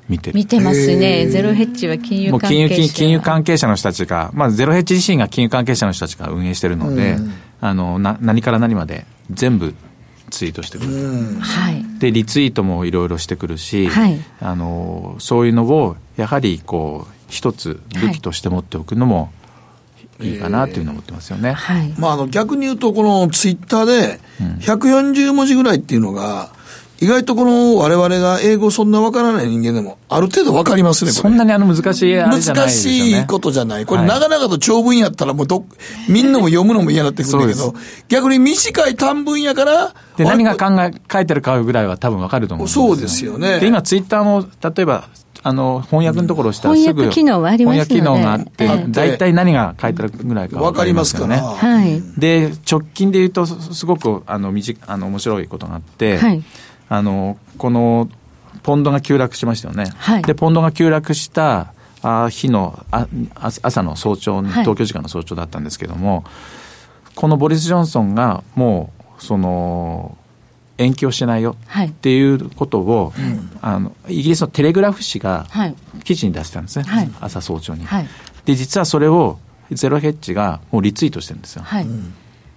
[0.10, 0.36] 見てる。
[0.36, 1.28] 見てますね。
[1.28, 2.76] ゼロヘッジは金融関係者。
[2.76, 7.17] 金融金融関係者の人たちが、まあ、ゼロヘッジ自身が金融関係者の人たちが運営してるので、
[7.60, 9.76] あのな何から何まで全部
[10.30, 19.32] ツイートしてくる、はい、でリツイートもいろいろしてくるし、はい、あのそういうのをやはりこう一つ武器として持っておくのも、
[20.20, 20.36] い。
[20.36, 21.54] いかなというのを思ってますよね。
[21.54, 24.20] はい、まあ、あの逆に言うと、このツイッターで
[24.60, 26.52] 140文字ぐらいっていうのが、
[27.01, 33.87] 意外とこの我々が英語そんなわからない人間でも、ある程度わかりますね、そんなにあの難しいね、難しいことじゃない。
[33.87, 35.65] これ、長々と長文やったらもうど、
[36.07, 37.73] みんなも読むのも嫌になってくるんだけど、
[38.07, 43.59] 逆に短い短文やから、で、何が考え、書いてるかぐらいは多分わかると思うんですよ、そうですよね。
[43.59, 45.05] で、今ツイッターも、例えば、
[45.43, 51.21] あの、翻訳のところをしたらすぐ、翻訳機能はあります翻訳機能があって、大体何が書いてあるぐらいかわかりますか？
[51.21, 51.37] らね。
[51.37, 51.99] はい。
[52.19, 56.43] で、直近で言うと、すごく、あの、短あの、面白いことがあって、はい。
[56.91, 58.10] あの、この、
[58.63, 59.86] ポンドが急落しましたよね。
[59.95, 61.73] はい、で、ポンドが急落した
[62.04, 63.08] あ日のあ
[63.41, 66.23] 朝の早朝、東京時間の早朝だったんですけども、はい、
[67.15, 70.17] このボリス・ジョンソンがもう、その、
[70.77, 75.45] 延期をしないよっていうことを、はい、あのイギリスのテレグラフ紙が
[76.04, 78.08] 記事に出してたんですね、はい、朝早朝に、はい、
[78.45, 79.38] で実はそれを
[79.69, 81.63] ゼロヘッジがもうリツイートしてるんですよ、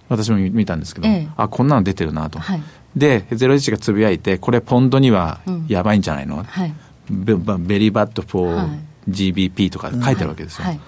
[0.09, 2.59] 私も見たんですけど、ええ、あこんなの出てるなと、で、ゼ
[2.95, 6.73] ロヘッジがつぶやいて、これ、ポンドにはやばいんじゃないの、うんはい、
[7.09, 10.65] べ very bad for GBP とか書いてあるわけですよ。
[10.65, 10.79] はい、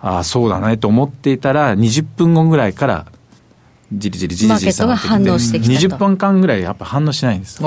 [0.00, 3.06] ああ、そうだねと思っていたら、20分後ぐらいから、
[3.92, 7.62] じりじりじりじり下がってきて、20分間ぐらいやっぱ反応しないんです。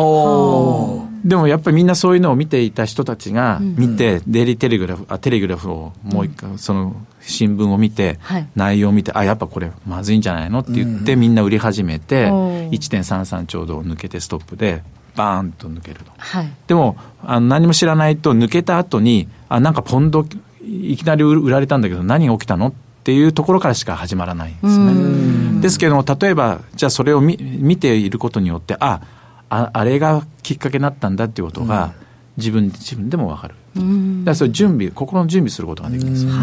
[1.24, 14.84] でもやっぱりみんなそういうのを見ていた人たちが見て、うん、デイリーテレグラフ、あテレグラフをもう一回、その新聞を見て、はい、内容を見て、あ、やっぱこれまずいんじゃないのって言って、みんな売り始めて、1.33ちょうど抜けてストップで、
[15.16, 16.12] バーンと抜けると。
[16.18, 20.26] はい、でもあの、何も知らないと、抜けた後に、あ、なんかポンド、
[20.64, 25.62] いきなり売られたんだけど、何が起きたのっていうところからしか始まらないんですね。
[25.62, 29.02] ですけども、例えば、じゃあそれを見見ていることによって、あ、
[29.50, 31.94] ああれがきっかけになったんだっていうことが、
[32.38, 33.56] 自分自分でも分かる。
[33.76, 33.86] だか
[34.26, 36.40] らそれ準備、心の準備することができるんですよね。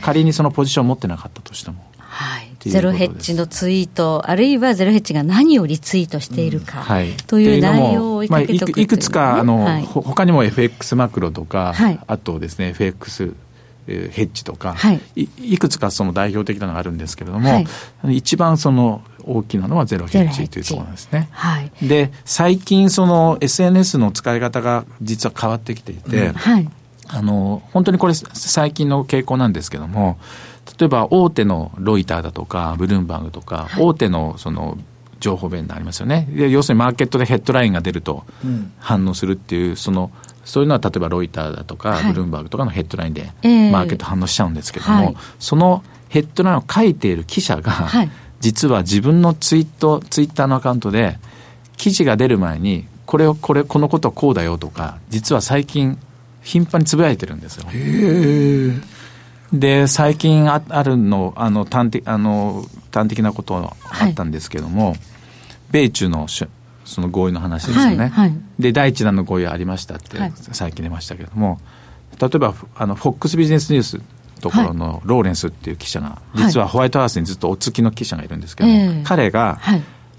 [0.00, 1.84] 仮にそのポジションを持ってなかったとしても。
[1.98, 6.84] はい、ゼロヘッジのツイート、あるいはゼロヘッジが何をリツイートしているか、うん。
[6.84, 13.34] はい、という内容を追いかけておく、まあ、いくつか、あの、はい、他にも FX マクロとか、はい、あとですね、FX
[13.86, 21.28] ヘッジとか、はい、いいくつかその代表的なのがあるんですけれども、はい、一番その大きなのはゼロヘッジというところなんですね。
[21.32, 26.32] はい、で最近その SNS の使い方が実は変わってきていて、うん。
[26.34, 26.68] はい、
[27.08, 30.18] あの本当にこれ最近の傾向なんですけども
[30.78, 34.76] 例えば大手のロイターだとかブルームバーグとか、大手のその
[35.20, 36.28] 情報弁がありますよね。
[36.34, 38.24] 要するにマーケットでヘッドラインが出ると
[38.78, 40.10] 反応するっていう、その
[40.44, 43.32] そういうのは例えばロイターだとか、ブルームバーグとかのヘッドラインで
[43.72, 51.18] マーケット反応しちゃうんですけども、そのヘッドラインを書いている記者が、はい、実は自分のツイート、ツイッターのアカウントで、
[51.76, 55.98] 記事が出る前に、これを、これ、このことはこうだよとか、実は最近、
[56.42, 57.66] 頻繁につぶやいてるんですよ。
[59.52, 62.64] で、最近ああるの、あの、端的、あの、
[62.96, 64.98] 端的なことあったんですけども、はい、
[65.70, 67.96] 米中のその合意の話ですよね。
[67.96, 70.18] はいはい、で、第一弾の合意ありましたって、
[70.52, 71.60] 最近出ましたけれども、
[72.20, 74.00] 例えば、あの、フォックスビジネスニュース
[74.40, 79.60] ところのローレンスっていう記者が、実はホワイトハウスにずっとお付きの記者がいるんですけども、彼が、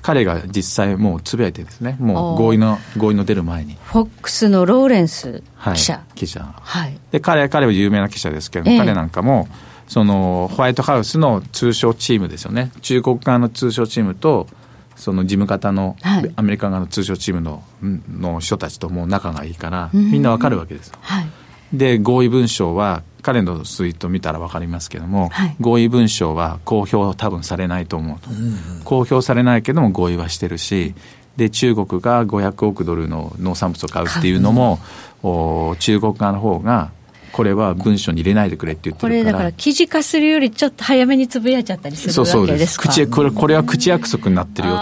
[0.02, 3.78] 彼が実際もうつぶやいてですね、もう合意の、合意の出る前に。
[3.84, 5.94] フォックスのローレンス記者。
[5.94, 6.54] はい、記者。
[6.62, 6.98] はい。
[7.12, 9.48] で、彼、彼は有名な記者ですけど、彼なんかも、
[9.88, 12.72] その、ホワイトハウスの通商チームですよね。
[12.82, 14.48] 中国側の通商チームと、
[14.96, 15.96] その事務方の、
[16.36, 20.92] アメリカ側の通商チームのの人たちともう仲がいいから、みんなわかるわけです。
[21.02, 21.28] はい、
[21.72, 30.96] で合意文書は彼のツイート見たら分かりますけども、はい、合意文書は公表多分されないと思うと、うん公表されないけども合意はしてるし
[31.36, 34.80] で中国が500億ドルの農産物を買うっていうのも、
[35.24, 36.92] お中国側の方が
[37.38, 42.34] これは文書に入れないでくれって言ってこれだから記事化するよりちょっと早めにつぶやいちゃったりするわけですか？
[42.34, 44.76] そうそうです口これこれは口約束になってるよ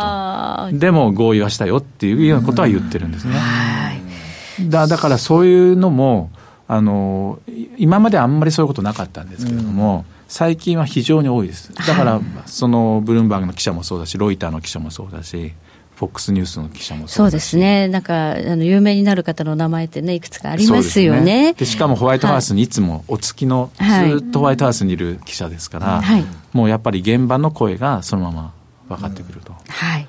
[0.72, 0.80] と。
[0.80, 3.34] でも合意はしたよっていうようなことは言ってるんですね、
[4.70, 6.32] だだからそういうのも
[6.70, 7.42] あの
[7.78, 11.74] 今まであんまりそういうことなかったんですけれども、最近は非常に多いです。
[11.74, 15.52] だから、そのブルームバーグの記者もそうだし、ロイターの記者もそうだし、
[15.96, 21.54] フォックスニュースの記者もそうですね、なんかあの有名になる方の名前ってね、いくつかありますよね。
[21.54, 28.54] で、ね、しかもホワイトハウスにいつもお付きの、はい、ずっとホワイトハウスにいる記者ですから、はい、もうやっぱり現場の声がそのまま
[28.90, 30.08] 分かってくると、うん、はい、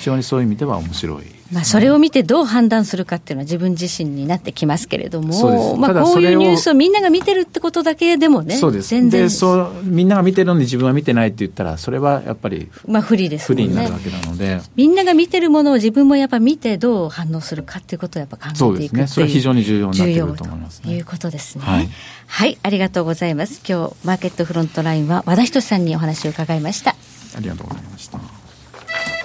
[0.00, 1.24] 非常にそういう意味では面白い。
[1.52, 8.88] まあ、それを見てどう判断するかっていうのは自分自身になってきますけれども、まあ、こういうニュースをみんなが見てるってことだけでもね、そうです。
[8.88, 21.88] 全然でそうみんなが見てるのに自分は見てないって言ったら、それはやっぱり、まあ、不利です、ね、不利になるわけなので、みんなが見てるものを自分もやっぱ見て、どう反応するかっていうことをやっぱ考えていくそうですね、それは非常に重要になってくると思います、ね、ということですね、はい、
[22.28, 23.60] はい、ありがとうございます。
[23.68, 26.96] 今日マーケットフロントラインは和田仁さんにお話を伺いました。
[27.36, 28.18] ありがとうございました。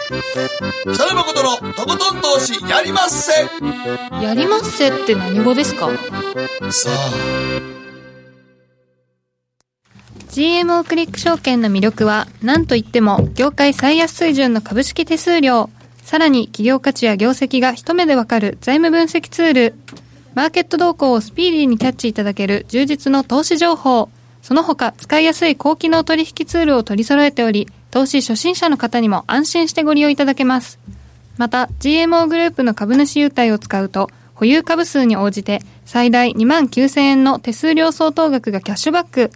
[0.08, 3.34] 北野誠のとことん投資やりまっせ。
[4.24, 5.90] やりまっせって何語ですか？
[6.72, 7.12] さあ。
[10.30, 15.70] GMO クリック証券の魅力は何といっても業界最安水準の株式手数料。
[16.04, 19.76] さらに企業価値や業績が一目でわかる財務分析ツール。
[20.36, 24.10] マーケット動向をスピーディーにキャッチいただける充実の投資情報。
[24.42, 30.78] その他使いやすい高機能取引ツールを取り揃えており投資初心者の方にも安心してご利用いただけます。
[31.38, 39.32] また、GMO グループの株主優待を使うと、保有株数に応じて最大2万9000円の手数料相当額がキャッシュバック。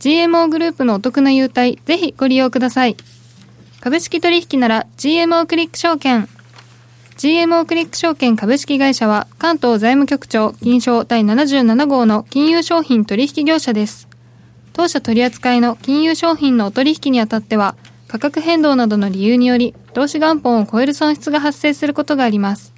[0.00, 2.98] GMO グループのお得な優待、ぜひご利用ください。
[3.80, 6.28] 株式取引なら GMO クリック証券。
[7.16, 14.08] GMO クリック証券株式会社は関東財務局長金賞第77号の金融商品取引業者です。
[14.74, 17.76] 当社取扱いの金融商品のお取引にあたっては、
[18.14, 22.72] 価格変動などの理由により、投資元本を超える損失が発生することがあります。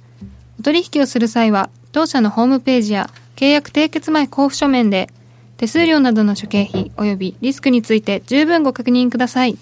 [0.59, 5.11] お取引をする際は、当社のホームページや契約締結前交付書面で、
[5.57, 9.59] 手数料などの諸経費及びリスクについて十分ご確認ください。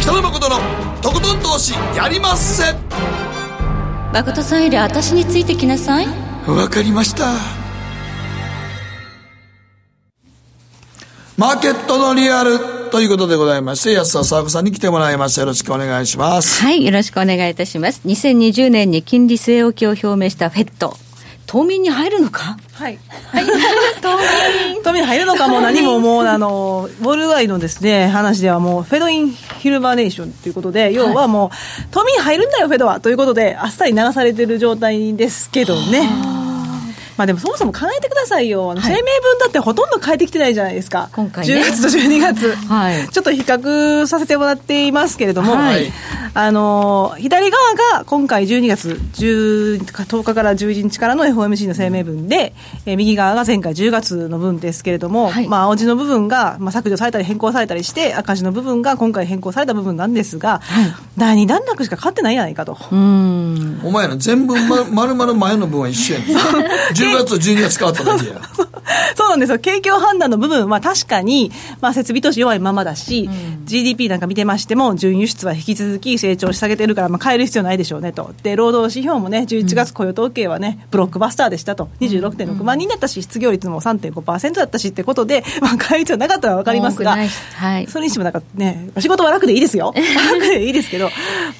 [0.00, 0.56] 北野誠の
[1.00, 2.74] とことん投資やりまっせ
[4.12, 6.08] 誠さんより私についてきなさい。
[6.48, 7.57] わかりました
[11.38, 12.58] マーケットのリアル
[12.90, 15.42] ということでございまして、安田沙子さんに来てもらいました。
[15.42, 16.60] よろしくお願いします。
[16.60, 18.00] はい、よろしくお願いいたします。
[18.06, 20.96] 2020年に金利据え置きを表明したフェット。
[21.46, 22.58] 冬眠に入るのか？
[22.72, 22.98] はい。
[23.30, 23.44] はい。
[23.44, 24.16] 冬
[24.74, 24.82] 眠。
[24.82, 31.56] 冬眠入るのかも何ももう、あの、ウォール街のですね、話ではもう、フェドインヒルバーネーションということで、要はもう、
[31.92, 32.98] 冬眠入るんだよ、フェドは。
[32.98, 36.37] ということで、あっさり流されてる状態ですけどね。
[37.18, 39.02] まあでもそもそも考えてくださいよ、あの声明文
[39.40, 45.92] だってほとんど変えてきてないじゃないですか、今回、ね、10月と12月、 はい、ちょっと比較させてもらっていますけれども、はい、
[46.34, 52.54] あの左側が今回12月10 10日から11日からの FOMC の声明文で、
[52.86, 62.76] えー、右側が前回10月の分ですけれども、はい、まあ、青字の部分が、まあ、削除されたり変更されたりして、赤字の部分が今回変更された部分なんですが、はい、第2段落しか変わってないやないかと。
[62.90, 63.80] うん。
[63.84, 66.36] お前ら全部ま、まるまる前の分は一緒やねん。
[67.08, 68.40] 10月、12月変わっただけや。
[69.16, 69.58] そうなんですよ。
[69.58, 71.50] 景況判断の部分は確かに、
[71.80, 78.32] まあ、設備投資弱いままだし、うん、GDP なんか見てましても、準輸出は引き続き成長し下げてるから、まあ、変える必要ないでしょうねと。
[78.42, 81.88] で、労働指標もね、11月雇用統計はね、ブロックバスターでしたと。
[82.00, 87.16] 26.6万人だったし、失業率も3.5%だったしってことで、まあ、変える必要なかったら分かりますが、
[87.56, 89.94] はい、それにしてもなんかね、仕事は楽でいいですよ。
[90.32, 91.10] 楽でいいですけど、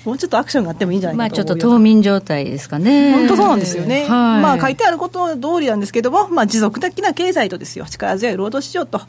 [0.04, 3.12] もうちょっとアクションがあってもいいんじゃないかとまあ、ちょっと冬眠状態ですかね。
[3.12, 4.02] 本当そうなんですよね。
[4.02, 9.00] はい、まあ、書いてあること通りなんですけども、まあ、持続的な経済とですよ、力強い労働市場と、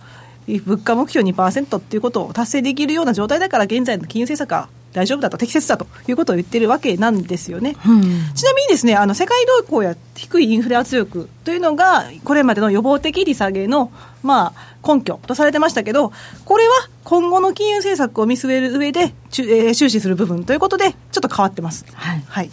[0.66, 7.76] 物価目標2%っていうことを達成できるような状態だから、現在の金融政策は大丈夫だと、適切だということを言ってるわけなんですよね。
[7.86, 8.02] うん、
[8.34, 13.92] ちなみにですね、あの世界動向や低いインフレ圧力というのが、これまでの予防的利下げの、
[14.24, 16.12] まあ、根拠とされてましたけど、
[16.46, 16.74] これは
[17.04, 21.86] 今後の金融政策を見据える上で、えー、注視する部分ということで、ちょっと変わってます。
[21.94, 22.50] はい、はい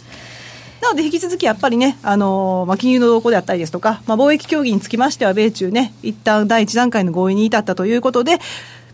[0.81, 8.39] なので引き続きやっぱりね、あのまあ、金融の動向であったりですとか、まあ、貿易協議につきましては、米中ね、一旦第一段階の合意に至ったということで、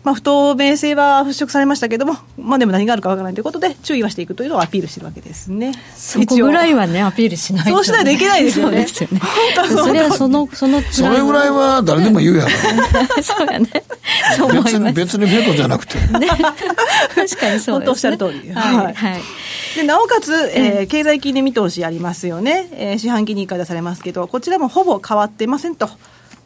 [0.04, 5.72] まあ、不透明性は払拭されましたけれども、まあ、でも何があるかわからないということで、注意はしていくというのをアピールしてるわけですね。
[5.96, 8.86] そこぐらいはね、アピールしない、ね、そうしないといけないですよね。
[8.86, 9.20] そうですよね。
[9.82, 12.50] それはその、そのそれぐらいは誰でも言うやろ。
[13.22, 13.68] そうやね。
[14.36, 15.96] そう思います別に、別にベトじゃなくて。
[15.98, 16.44] ね、確か
[17.22, 17.72] にそうです、ね。
[17.72, 18.52] 本当おっしゃる通り。
[18.52, 18.94] はい。
[18.94, 19.22] はい
[19.74, 25.88] でなおかつ、えー、経済金利見通しありますよね、えー、四半期に1回出されますけど、こちらもほぼ変わってませんと。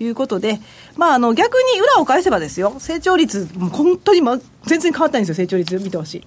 [0.01, 0.61] いうことで、
[0.97, 6.27] まあ、あの逆に裏を返せばですよ、成長率、もう本当に、ま、全然変わったんですよ、成長率見てほしい。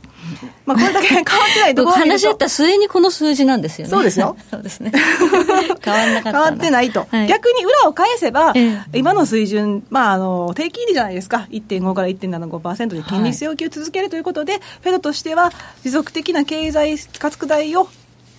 [0.66, 3.92] まあ、これだけ 変わってないところ話し合った末にこの数字なんですよね。
[3.92, 4.36] そうですよ。
[4.50, 4.92] そうですね。
[5.84, 7.08] 変わんなかった変わってないと。
[7.10, 11.48] はい、逆に裏を返せば、ええ、今の水準、まあ、あの、低金利じゃないですか。
[11.52, 15.52] 1.5から1.75%で金利据え置きを続けるということで、はい、フェドとしては
[15.84, 17.88] 持続的な経済拡大を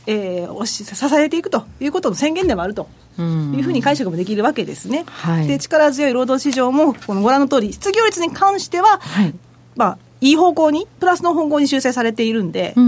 [0.07, 2.89] えー、し支えていくということの宣言でもあると。
[3.19, 5.05] いうふうに解釈もできるわけですね。
[5.07, 9.35] はい、で力強い労働市場もこのご覧の通り失業率に関しては、はい、
[9.77, 12.81] まあいい方向にプラスの方向に修正されているんで、こ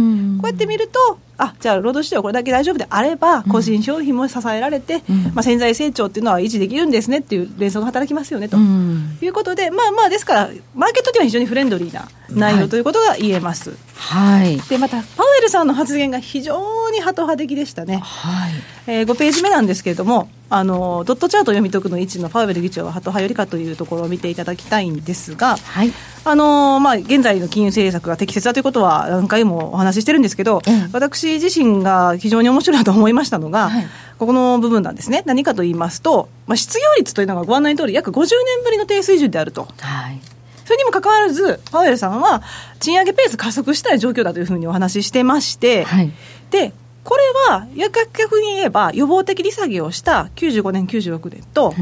[0.45, 18.53] うやって見るとあじゃあ労働市場これだけ大丈夫であれば個人消費も支えられて、うん、まあ、潜在成長っていうのは維持できるんですねっていう連想が働きますよねと、うん、いうことでまあまあですからマーケットでは非常にフレンドリーな内容ということが言えます、はい、でまたパウエルさんの発言が非常にハト派的でしたね、はい。
[18.87, 25.93] えー、5ページ目なんですけれどもあのドットチャート読み解くの位置のパウエル議長はハト派よりかというところを見ていただきたいんですが、はい。
[26.26, 33.87] あのまあ、現在の金融政策が適切だということは何回もお話ししてるんですけど、うん、私自身が非常に面白いと思いましたのが、はい、
[34.18, 38.29] ここの部分なんですね、何かと言いますと、まあ、失業率というのがご案内の通り、約50年
[38.64, 39.68] ぶりの低水準であると。
[39.79, 40.20] はい。
[40.64, 42.43] それにもかかわらず、パウエルさんは、
[42.81, 46.12] 賃上げペース加速したい状況だというふうにお話ししてまして、はい、
[46.51, 46.72] で、
[47.03, 47.66] これは、
[48.14, 51.75] 逆に言えば、予防的利下げをした95年、96年と、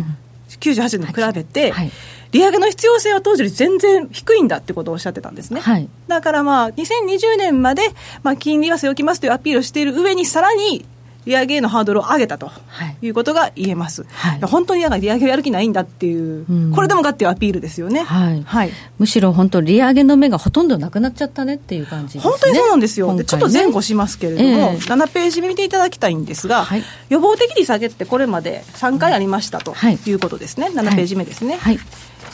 [0.61, 1.93] 98年と比べて、はい、
[2.33, 5.61] 利上げの必要性は当時より全然低いんだってことをおっしゃってたんですね。
[5.61, 7.83] はい、だからまあ、2020年まで、
[8.23, 10.85] まあ、金利は据え置きますというアピールをしている上に、さらに
[11.25, 12.51] 利上げのハードルを上げたと
[13.01, 13.09] い。
[13.09, 29.75] うことが言えます、はい、本当に利上げをやる気ないんだっていう、うん、これでもかっていうアピールですよね、はい、はい、むしろ本当、利上げの目がほとんどなくなっちゃったねっていう感じ、ね、本当にそうなんですよ、ね、ちょっと前後しますけれども、えー、7ページ見ていただきたいんですが、はい、予防的利下げってこれまで3回ありましたと
[30.07, 30.13] い。
[30.13, 31.57] うことですね、7ページ目ですね。
[31.57, 31.79] はい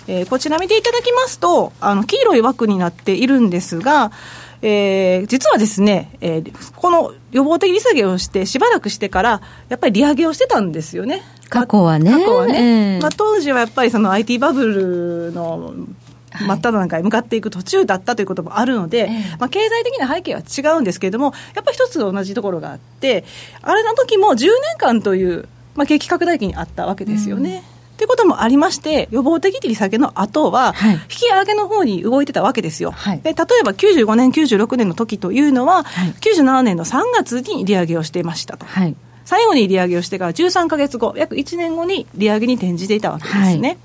[0.08, 4.10] えー、こちら見ていただきますと、あの黄色い枠になっているんですが、
[4.62, 11.22] えー、実はですね、えー、この予防的利下げをして、しばらくしてから、やっぱり利上げをしてたんですよね。
[11.50, 12.10] 過去はね。
[12.10, 12.94] 過去はね。
[12.94, 15.74] えー、まあ、当時はやっぱりその IT バブルの
[16.40, 23.24] 真っ只中へ向かっていく途中だったということもあるので、はい、まあ、経済的な背景は違うんですけれども、やっぱり一つ同じところがあって、
[23.60, 27.62] あれの時も10年間という、まあ、景気拡大期にあったわけですよね。
[27.72, 32.92] うんということもありまして、予防的利下げの後は、引き上げの方に動いてたわけですよ。
[32.92, 38.64] はい、で例えば95年、96年の時というのは、はい、97年の3月に利上げをしていましたと。
[38.64, 38.94] はい。
[39.24, 43.78] 最後に利上げをしてから13か月後、約1年後に利上げに転じていたわけですね。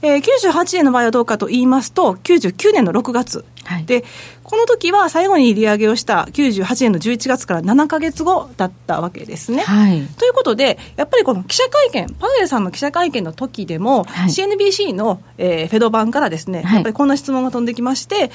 [0.00, 4.04] で、えー、98年の場合はどうかと言いますと、99年の6月、はい、で
[4.44, 9.62] この時は最後に利上げをした98年の11月から7か月後だったわけですね。
[9.62, 18.30] はい、ということで、やっぱりこの記者会見、パウエルさんの記者会見の時でも、はい、CNBC の、えー、フェド版からですね、やっぱりこんな質問が飛んできまして、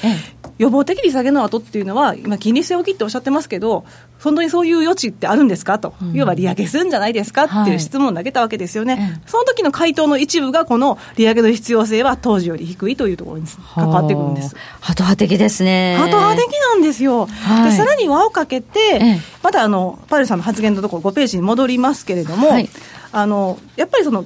[0.58, 3.86] 予防的利下げの後っていうのは、今、金利据え置きっておっしゃってますけど、
[4.22, 13.46] 本当にそういう余地ってあるんですかと、うん、要は利上げするんじゃないですかっていう質問を投げたわけですよね、はい、その時の回答の一部が、この利上げの必要性は当時より低いというところに
[13.76, 14.56] 関わってくるんです。
[14.80, 15.97] ハト派的ですね。
[15.98, 17.26] ハト派的なんですよ。
[17.26, 22.70] はい、でさらに輪をかけて、またあのパルさんの発言のところ、5ページに戻りますけれども、はい、
[23.12, 24.26] あのやっぱりその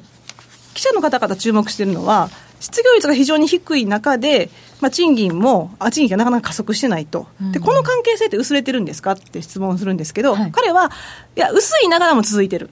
[0.74, 4.49] 記者の方々注目しているのは、失業率が非常に低い中で、
[4.82, 10.91] まあ、賃金も、あ賃金がなかなか加速してないと、で、この関係性って薄れてるんですかって質問するんですけど、はい、彼は、
[11.36, 12.69] いや、薄いながらも続いてる。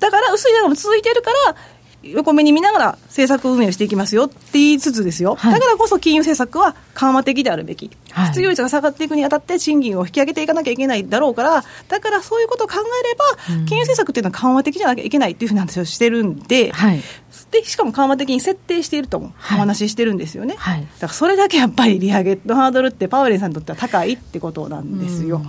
[0.00, 1.56] だから、薄いながらも続いてるから、
[2.02, 17.00] 横目に見ながら政策運営をしていきますよって言いつつですよ、はい、だからこそ金融政策は緩和的であるべき、はい、失業率が下がっていくにあたって賃金を引き上げていかなきゃいけないだろうから、だからそういうことを考えれば、金融政策っていうのは緩和的じゃなきゃいけないっていうふうな話をしてるんで、はい、
[17.50, 25.42] でしかも緩和的に設定しているともお話ししてるんですよね、だからそれだけやっぱり利上げのハードルってパウエルさんにとっては高いってことなんですよ。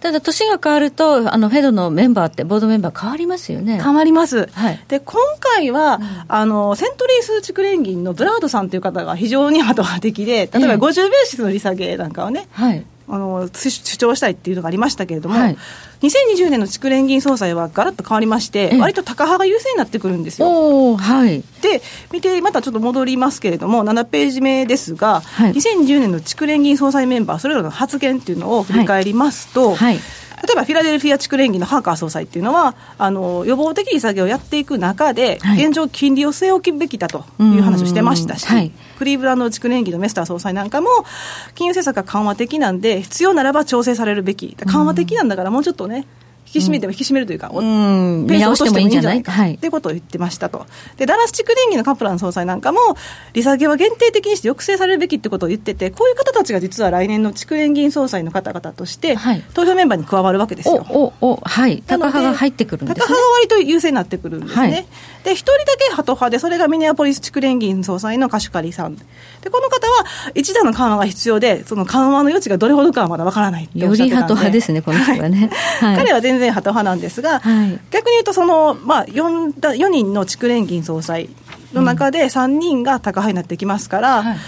[0.00, 3.80] ただ、年が変わると、あのフェドのメンバーって、ボードメンバー変わりますよね。
[3.82, 4.48] 変わります。
[4.52, 15.56] はい、で、今回は、うん、あの、セントリー数値連銀のブラードさんという方が非常に後派的で、例えば50ベーシスの利下げなんかをね、はい、あの主張したいっていうのがありましたけれども、はい、
[16.02, 20.96] 2020年の蓄連銀総裁はガラッと変わりまして、割と高派が優勢になってくるんですよ。
[20.96, 21.82] はい、で、
[22.12, 29.76] 見て、またちょっと戻りますけれども、7ページ目ですが、はい、2020年の蓄連銀総裁メンバー、それぞれの発言っていうのを振り返りますと、はい。
[29.76, 30.00] はい
[30.42, 40.88] 例えばフィラデルフィア地区連銀のハーカー総裁っていうのは、あの予防的利下げをやっていく中で、現状、金利を据え置くべきだという話をしてましたし、はい、クリーブランド地区連銀のメスター総裁なんかも、
[41.54, 46.04] 金融政策が緩和的なんで、必要ならば調整されるべき、緩和的なんだから、もうちょっとね、引
[46.52, 50.66] き締めても引き締めるというか、うん、ペースを落としてもいいんじゃないかっていうことを言ってましたと。
[50.96, 52.78] で、ダラス地区連銀のカプラン総裁なんかも、
[53.32, 60.86] 利下げは限定的にして抑制されるべきってことを言ってて、こういう方たちが実は来年の地区連銀総裁の方々として、はい、投票メンバーに加わるわけですよ。
[60.90, 64.62] おおはい、タカ派が入ってくるんです、ね、タカ派が割と優勢になってくるんですね。
[64.62, 64.86] はい、
[65.24, 68.96] で、一人だけハト派で、それがミネアポリス地区連銀総裁のカシュカリさん。
[68.96, 75.50] で、この方は一段の緩和が必要で、その緩和の余地がどれほどかはまだわからないよりハト派ですね、この人はね。
[75.80, 81.28] はい、彼は全然ハト派なんですが、はい、逆に言うとその、まあ4、4人の地区連銀総裁
[81.74, 84.38] の中で3人が高派になってきますから、うんはい、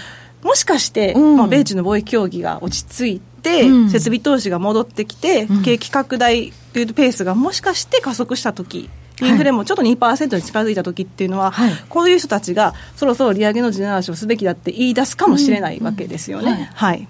[0.43, 8.89] もしかして、うん、まあ、米中の貿易協議が落ち着いて、うん、設備投資が戻ってきて、景気拡大というペースがもしかして加速したとき、
[9.21, 16.71] インフレもちょっと2%に近づいた時っていうのは、はい、こういう人たちがそろそろ利上げの地ならしをすべきだって言い出すかもしれないわけですよね。
[16.73, 17.07] はい、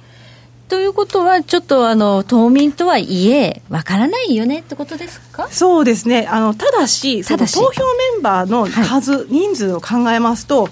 [0.70, 5.48] ということは、ちょっとあの島民とはいえ、わからないよねってことですか？
[5.50, 7.84] そうですね、あのただし、その投票
[8.16, 10.70] メンバーの数、はい、人数を考えますと、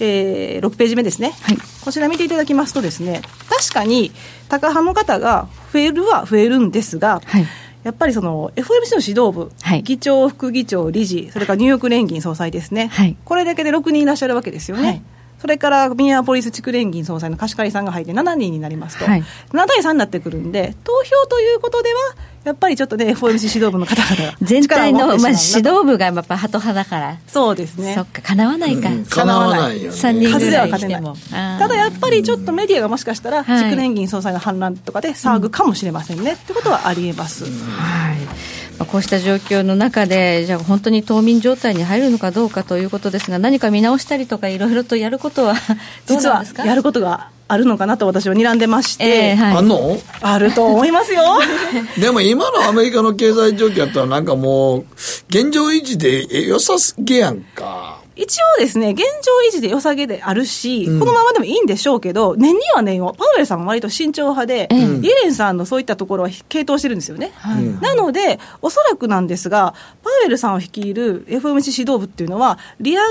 [0.00, 4.12] えー、6ページ目ですね、はい、こちら見ていただきますとですね、確かに、
[4.48, 7.46] タカ派の方が増えるは増えるんですが、はい。
[7.84, 15.02] やっぱりその FOMC の指導部、はい、議長、副議長、理事、それからニューヨーク連銀総裁ですね、はい、これだけで6人いらっしゃるわけですよね。
[15.42, 22.00] はいそれからミニアポリス地区連銀総裁の貸し借りさんが入って7人になりますと、はい、7対3になってくるんで、投票ということでは、
[22.44, 37.46] やっぱりちょっとね、FOMC 指導部の方々が 全体の、まあ、指導部がやっぱハト派だから、そうですね、そっか、かなわないか、かなわないよ、ね、3人ぐらい来ても、ただやっぱりちょっとメディアがもしかしたら、地区連銀総裁の反乱とかで騒ぐかもしれませんね、ってことはありえます。
[37.46, 45.54] はいこうした状況の中で、じゃあ本当に冬眠状態に入るのかどうかということですが、何か見直したりとか、いろいろとやることは
[46.06, 49.98] 実はやることがあるのかなと私は睨んでまして、えーはい、あんの？
[50.20, 51.22] あると思いますよ。
[51.98, 54.84] でも今のアメリカの経済状況だったらなんかもう
[55.28, 67.32] 現状維持で良さすげやんか一応ですね、現状維持で良さげであるし、うん、このままでもいいんでしょうけど、年には年を、パウエルさんは割と慎重派で、うん、イエレンさんのそういったところは傾倒してるんですよね。
[67.58, 73.02] うん、なので、おそらくなんですが、パウエルさんを率いる FOMC 指導部っていうのは、利上げ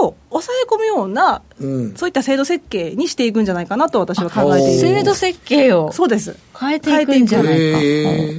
[0.00, 1.42] 派を抑え込むような、
[1.96, 4.80] そういった制度設計にしていくんじゃないかなと私は考えている。
[4.80, 6.36] 制度設計をそうです。
[6.58, 7.78] 変えていくんじゃないか。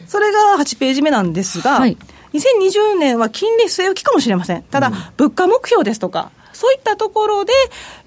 [0.08, 1.98] それが8ページ目なんですが、はい
[2.34, 4.64] 2020年は金利据え置きかもしれません。
[4.64, 7.54] ただ、物価目標ですとか、そういったところで、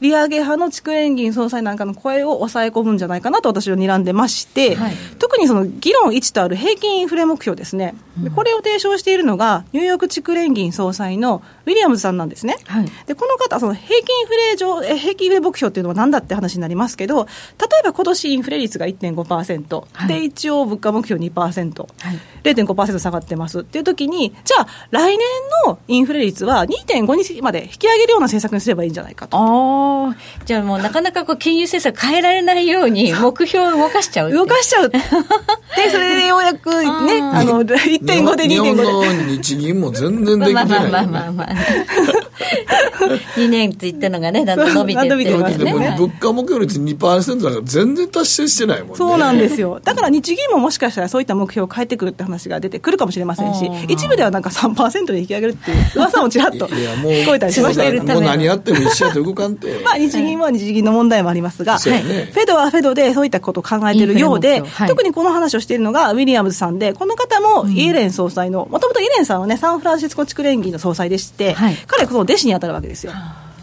[0.01, 12.57] 利上げ派の地区連銀総裁なんかの声を抑え込むんじゃないかなと私は睨んでまして、はい、特にその議論1とある平均インフレ目標ですね、うん、これを提唱しているのが、ニューヨーク地区連銀総裁のウィリアムズさんなんですね。
[12.67, 17.31] はい、でこの方、その平均インフレ上、平均インフレ目標っていうのは何だって話になりますけど、例
[17.81, 23.61] えば今年インフレ率が1.5%、はい、で一応物価目標2%、はい、0.5%下がってます。
[23.61, 25.19] っていう時に、じゃあ来年
[25.67, 29.37] のインフレ率は2.5にまで引き上げるような政策にすればいいんじゃないかと。
[29.39, 34.91] あじゃあもうなかなかこう金融政策変えられないように 目標を動かしちゃう動かしちゃう。
[34.91, 35.01] で、
[35.91, 36.71] それでようやく
[37.05, 38.49] ね、あの、 1.5で2.5で。
[38.49, 40.69] 日本の日銀も全然できてない、ね。
[40.69, 41.49] まあまあまあまあ、
[43.37, 45.97] 2年って言ったのがね、だんだん伸びてってるますね。
[45.99, 48.95] 物価目標率2%だから全然達成してないもんね。
[48.97, 49.81] そうなんですよ。
[49.83, 58.05] だから日銀ももしかしたらそういった目標を変えてくるって話が出てくるかもしれませんし、一部ではなんか3%で引き上げるっていう噂もちらっと聞こえたりしましたけど。
[58.05, 59.81] もう何やっても一緒やと動かんて。
[59.85, 71.57] まあ日銀は日銀の問題もありますが、フェドはフェドでそういったことを考えているようで、特にこの話をしているのがウィリアムズさんで、この方もイエレン総裁の、もともとイエレンさんはね、サンフランシスコ地区連銀の総裁でして、
[71.87, 73.13] 彼はその弟子に当たるわけですよ。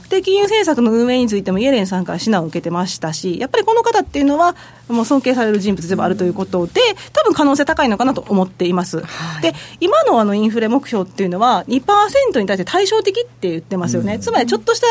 [0.09, 4.55] で金融政策の運営についてもイエレンさんから指南を受けてましたし、やっぱりこの方っていうのは、
[4.87, 6.81] もう尊敬される人物でもあるということで、
[7.13, 8.99] 多分可能性高いのかなと思っています。
[9.01, 14.15] はい、で、今のあのインフレ目標っていうのは、2%に対して対照的って言ってますよね。
[14.15, 14.87] うん、つまり、ちょっとした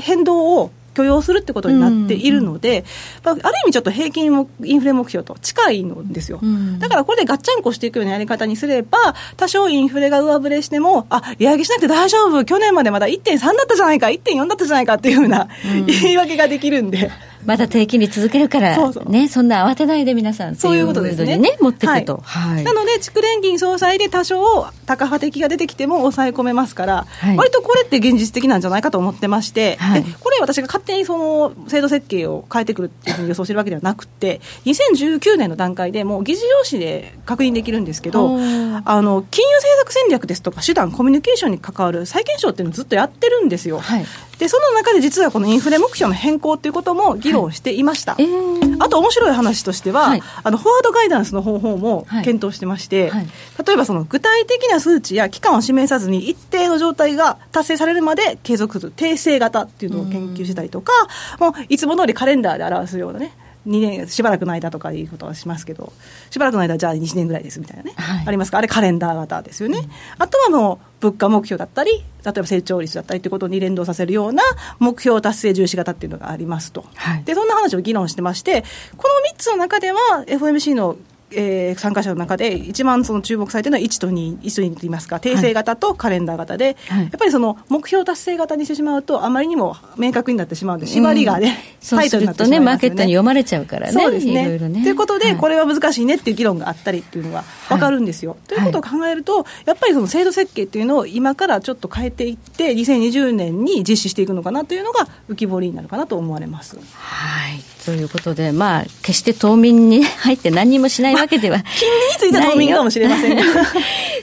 [0.00, 2.86] 変動を許容するってことになっているので、
[3.22, 15.48] うん、ある意味ちょっと平均インフレ目標と近いのですよ、うん、だからこれでガッチャンコしていくようなやり方にすれば、多少インフレが上振れしても、あ利上げしなくて大丈夫、去年までまだ1.3だったじゃないか、1.4だったじゃないかっていうふうな、
[15.86, 17.10] 言い訳ができるんで。
[17.46, 19.08] まだ低金利続けるから、そうそう。
[19.08, 21.36] ね、そんな慌てないで皆さん、そういうことですね。
[21.38, 22.20] ね持っていくと。
[22.24, 22.54] はい。
[22.56, 43.78] はい、なので、蓄連銀総裁で多少、高派的が出てきても抑え込めますから、はい、割とこれって現実的なんじゃないかと思ってまして、はい、これ、私が勝手にその制度設計を変えてくるっていうふうに予想してるわけではなくて、2019年の段階でもう議事要旨で確認できるんですけど、あの金融政策戦略ですとか、手段、コミュニケーションに関わる再検証っていうのをずっとやってるんですよ。
[43.78, 44.06] はい、
[44.38, 53.26] でその中で実はこのインフレ目標の変更ということも議論論していました、はいえー、あと面白い話としては、はい、あのフォワードガイダンスの方法も検討してまして、はい、
[53.64, 60.92] 例えばその具体的な数値や期間を示さずに一定の状態が達成されるまで継続する訂正型っていうのを研究したりとか、
[61.38, 63.32] もういつも通りカレンダーで表すようなね
[63.66, 65.92] 2年しばらくの間とかいうことはしますけど
[66.30, 68.58] しばらくの間じゃあ1年ぐらいですみたいなね、はい、ありますか？
[68.58, 69.86] あれカレンダー型ですよね、うん、
[70.18, 74.42] あとはもう物価目標だったり例えば成長率だったりということに連動させるような
[74.78, 78.64] 目標達成重視型っていうのがありますと、はい、でそんな話を議論してまして
[78.96, 80.96] この3つの中では FOMC の
[81.30, 91.58] えー、参加者の中で一番その注目されているのは1と2、1と2といいますか、訂正型とカレンダー型で、はい、やっぱりその目標達成型にしてしまうと、あまりにも明確になってしまうので、縛りがね、
[91.92, 92.60] うん、タイトになってしまいますよね。
[92.60, 93.92] マーケットに読まれちゃうからね。
[93.92, 94.42] そうですね。
[94.42, 98.32] いろいろねということで、これは難しいねっていう議論があったりっていうのが分かるんですよ。
[98.32, 106.76] はい、ということを考えると、やっぱりその制度設計っていうのを今からちょっと変えていって、2020年に実施していくのかなというのが浮き彫りになるかなと思われます。
[106.76, 113.42] はいということで、まあ、決して冬眠に入って何もしないわけでは、まあ、金利については冬眠かもしれませんが。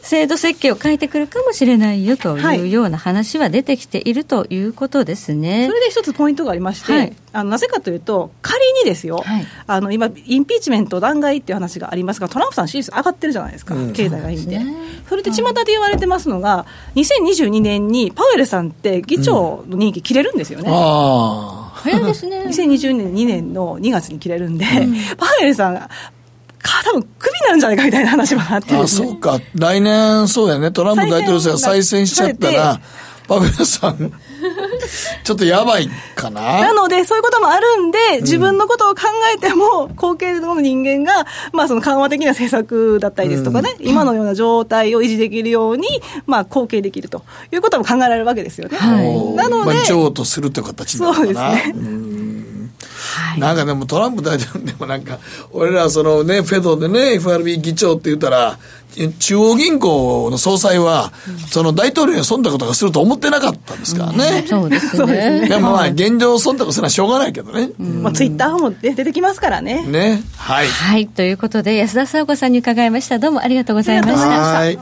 [0.04, 5.62] 制度設計を変えてくるかもしれないよというような話は出てきているということですね。
[5.62, 14.62] はい、それで一つポイントがありまして、はい、あのなぜかというと、仮にですよ、はい、あの今、インピーチメント弾劾っていう話がありますが、トランプさん、支持率上がってるじゃないですか、うん、経済がいいんで。
[15.08, 16.66] それで巷で言われてますのが、
[16.96, 20.70] 2022年にパウエルさんって議長の任期切れるんですよね。
[20.70, 20.76] うん。
[21.74, 22.44] 早いですね。
[22.48, 25.90] 2020年2年の2月に切れるんで、うん、パウエルさんが
[26.64, 32.80] 多分クビなんじゃないかみたいな話もあって、ね、あそうか来年そうやねトランプ大統領が再選しちゃったら
[33.28, 34.14] パウエルさん
[35.24, 36.60] ちょっとやばいかな。
[36.60, 39.04] なので、そういうこともあるんで、自分のことを考
[39.34, 45.88] えても、後継の人間が、まあ、その緩和的な政策だったりですとかね、うん、今のような状態を維持できるように、
[46.26, 48.78] まあ、後継できるということも考えられるわけですよね。
[48.78, 51.26] はい、なので、まあ、譲渡するという形なのかな。
[51.26, 52.53] そうですね。
[53.14, 55.20] はい、なんかでもトランプ大統領でもなんか、
[55.52, 58.58] 俺らそのね、フェドでね、FRB 議長って言ったら、
[59.20, 61.12] 中央銀行の総裁は、
[61.50, 64.42] その大統領に損得とかすると思ってなかったんですからね。
[64.42, 65.48] うん、そうですね。
[65.48, 67.70] でもまあ、現状損得するのはしょうがないけどね。
[67.78, 69.84] まあ、ツイッターも出てきますからね。
[69.84, 70.22] ね。
[70.38, 70.68] はい。
[70.68, 71.08] はい。
[71.08, 73.20] ということで、安田沙子さんに伺いました。
[73.20, 74.28] どうもありがとうございました。
[74.28, 74.80] はい。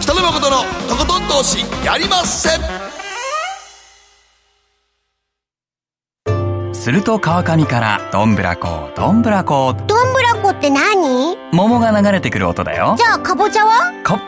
[0.00, 0.56] 北野誠の
[0.88, 3.03] とことん投資やりません
[6.84, 9.72] すると川上からどんぶらこどんぶらこ。
[9.86, 11.34] どんぶらこって何？
[11.50, 12.94] 桃が流れてくる音だよ。
[12.98, 13.90] じゃあかぼちゃは？
[14.02, 14.20] か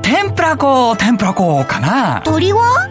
[0.00, 2.22] 天ぷらこ天ぷらこかな。
[2.24, 2.88] 鳥は？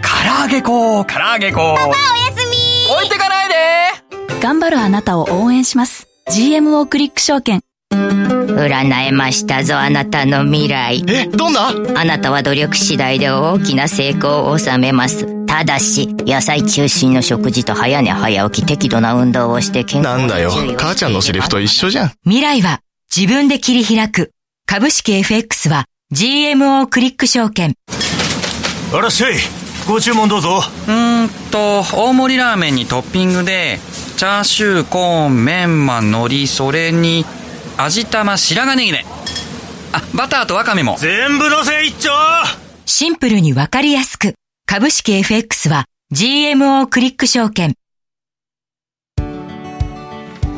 [0.00, 1.76] 唐揚げこ唐揚げこ。
[1.76, 1.94] パパおや
[2.34, 2.90] すみ。
[2.96, 4.40] 置いてかないで。
[4.40, 6.08] 頑張るあなたを応援します。
[6.30, 7.60] GMO クリック証券。
[7.90, 11.04] 占えましたぞあなたの未来。
[11.06, 11.68] えどんな？
[12.00, 22.12] あなたは努力次第で大きな成功を収めますただし、野菜中心の食事と早寝早起き適度な運動をして健康なんだよ、母ちゃんのセリフと一緒じゃん。
[22.24, 22.80] 未来は
[23.14, 24.30] 自分で切り開く。
[24.66, 27.74] 株式 FX は GMO クリック証券。
[28.92, 29.34] あらっしゃい。
[29.88, 30.60] ご注文どうぞ。
[30.86, 33.80] うーんと、大盛りラーメンにトッピングで、
[34.18, 37.24] チャーシュー、コーン、メンマ、海苔、それに、
[37.78, 39.06] 味玉、白髪ネギね。
[39.92, 40.96] あ、バターとワカメも。
[40.98, 42.10] 全部のせ一丁
[42.84, 44.34] シンプルにわかりやすく。
[44.70, 47.72] 株式 FX は GMO クリック証券。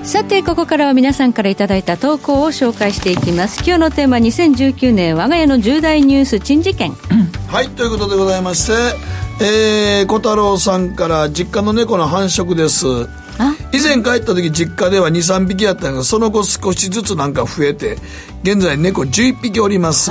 [0.02, 3.62] さて、ここからは皆さんからいただいた投稿を紹介していきます。
[3.64, 6.90] 今日のテーマ2019年我が家の重大ニュース珍事件。
[7.46, 12.86] はい、ということでございまして、えー、小太郎さんから実家の猫の繁殖です。
[13.72, 17.96] 以前帰った時実家では23匹やったんがその後少しずつなんか増えて
[18.42, 20.10] 現在猫11匹おります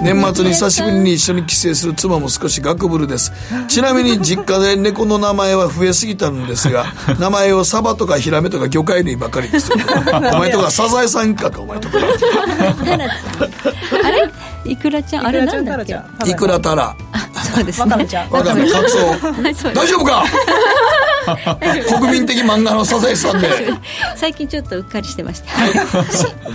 [0.00, 3.32] 年末に久しぶりに一緒に帰省する妻も少しガクブルです。
[3.68, 6.86] ちなみに実家で猫の名前は増えすぎたんですが
[7.18, 9.70] 名前をサバとかヒラメとか魚介類ばかりです。
[10.32, 11.98] お前とかサザエさんかかお前とか。
[14.04, 14.30] あれ？
[14.64, 15.26] イクラちゃん？
[15.26, 15.96] あれなんだっけ？
[16.30, 16.94] イクラタラ
[17.54, 17.92] そうですね。
[18.30, 19.72] わかめカツオ。
[19.72, 20.24] 大丈夫か？
[21.98, 23.48] 国民的漫画のサザエさんで。
[24.16, 25.72] 最近ちょっとうっかりしてました、はい、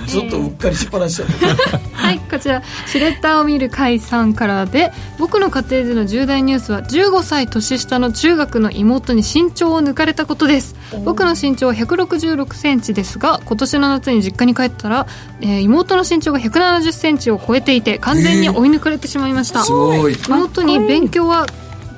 [0.10, 1.46] ずっとうっかりしっぱなしちゃって
[1.94, 2.62] はいこちら。
[2.88, 10.76] シュレッダーを見る甲斐さんからで僕の家庭での重大ニュースは15歳年下の中学の妹に身長を抜かれたことです。
[11.04, 15.08] 僕の身長は1 6 6センチですが今年の夏に実家に帰ったら、
[15.42, 21.48] えー、妹の身長が1 7 0センチを超えていて完全に追い抜かれてしまいました、えー、妹に勉強は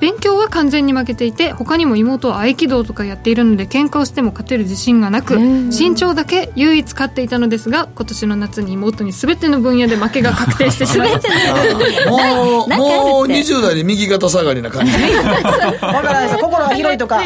[0.05, 14.91] 勉強は完全に負けていて他にも妹は合気道とかやっているので喧嘩をしても勝てる自信がなく身長だけ唯一勝っていたのですが今年の夏に妹に全ての分野で負けが確定してしまいましたもうもう20代で右肩下がりな感じ。
[14.93, 14.99] わ
[15.79, 17.21] からないです心が広いとか。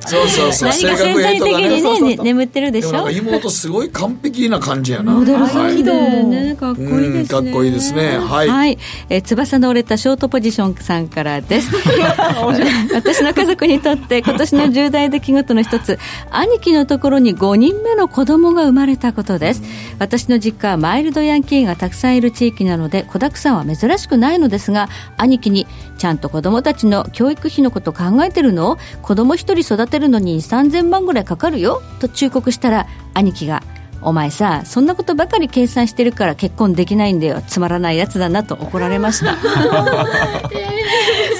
[0.00, 0.72] そうそうそう。
[0.72, 1.68] 性格ええとかね。
[1.68, 3.10] ねね眠ってるでしょ？
[3.10, 5.12] 妹すごい完璧な感じやな。
[5.12, 5.46] モデル好
[5.76, 7.26] きでねかっこいいですね。
[7.26, 8.18] かっこいいですね。
[8.18, 8.78] はい、はい。
[9.10, 11.70] えー、翼の折れたショートポジションさんからです
[12.94, 15.98] 私の家族にとって今年の重大出来事の一つ
[16.30, 19.62] 兄貴のところに5人目の子供が生まれたことです。
[19.98, 25.66] 私の実家はマイルドヤンキーがたくさんいる地域なので子だくさんは珍しくないのですが兄貴に
[25.98, 28.78] ちゃんと子供たちの教育費のこと考えてるの？
[29.02, 31.82] 子供一人育てるのに3000万ぐらいかかるよ？
[32.00, 33.62] と忠告したら兄貴が
[34.04, 37.42] お前さそんなことばかり計算してるから結婚できないんだよ。
[37.46, 39.36] つまらないやつだなと怒られました。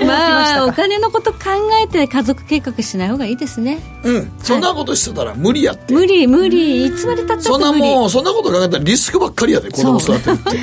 [0.05, 1.39] まあお金のこと考
[1.83, 3.79] えて家族計画しない方がいいですね。
[4.03, 4.33] うん。
[4.43, 6.87] そんなことしてたら無理やって、無理無理。
[6.87, 10.59] いつまでたったってそんなもうそんなこと考えたらリスクばっかりやで子供育てるって。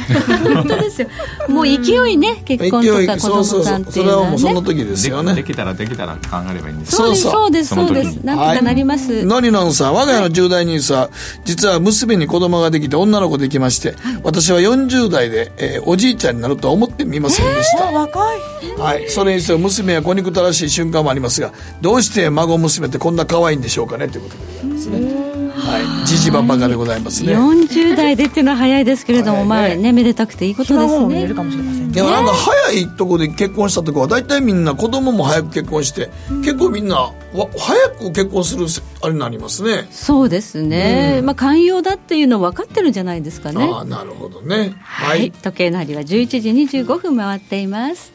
[0.54, 1.08] 本当ですよ。
[1.47, 5.34] もう勢いね結婚とか子供さんっていうのは、ね、それはもうその時ですよね。
[5.34, 7.76] できたらできたら考えればいいんですそうですそうです。
[7.76, 11.10] そうですなんとかなります、はい、のりのんさん我が家の重大ニュースは
[11.45, 18.39] 実は娘に子供ができて女の子できまして、はい、私は40代で、えー、おじいちゃんになるとは思ってみませんでした、えー、若い。
[18.78, 19.10] はい。
[19.10, 26.07] それにしても娘は子憎たらしい瞬間もありますがどうして孫娘ってこんな可愛いんでしょうかねということでございますねはい。
[26.07, 27.36] じじばばがでございますね。
[27.38, 31.28] 40代でっていうのは早いですけれども、ね、まあねめでたくていいことですね。
[31.28, 37.14] るかもしれませんでもなんか早いとこで結婚したとこは大体みんな子供も早く結婚して、うん、結構みんなわ
[37.57, 38.66] 早く結婚する
[39.01, 39.88] あれになりますね。
[39.91, 43.70] そうですね、うん、まあ寛容だっていうの分かってるんじゃないですかね。
[43.72, 44.74] ああなるほどね。
[44.82, 46.05] はい、はい、時計の針は11
[46.41, 48.14] 時25分回っています。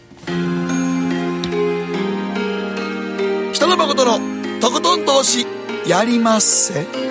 [3.53, 5.47] 北野誠のとことん投資
[5.87, 7.06] やりまっせ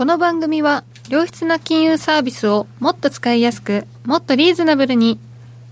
[0.00, 5.18] この番組は良質な金融サービスをもっと使いやすくもっとリーズナブルに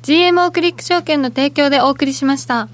[0.03, 2.68] GMO クリック証券の提供でお送りしました。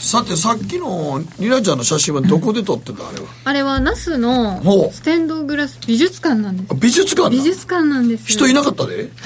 [0.00, 6.74] さてさっきのリラちゃんの写真はどこで撮ってたあれはあれは那須のステンドグラス美術館なんです。
[6.80, 9.10] 美術館美術館なんです人いなかったで？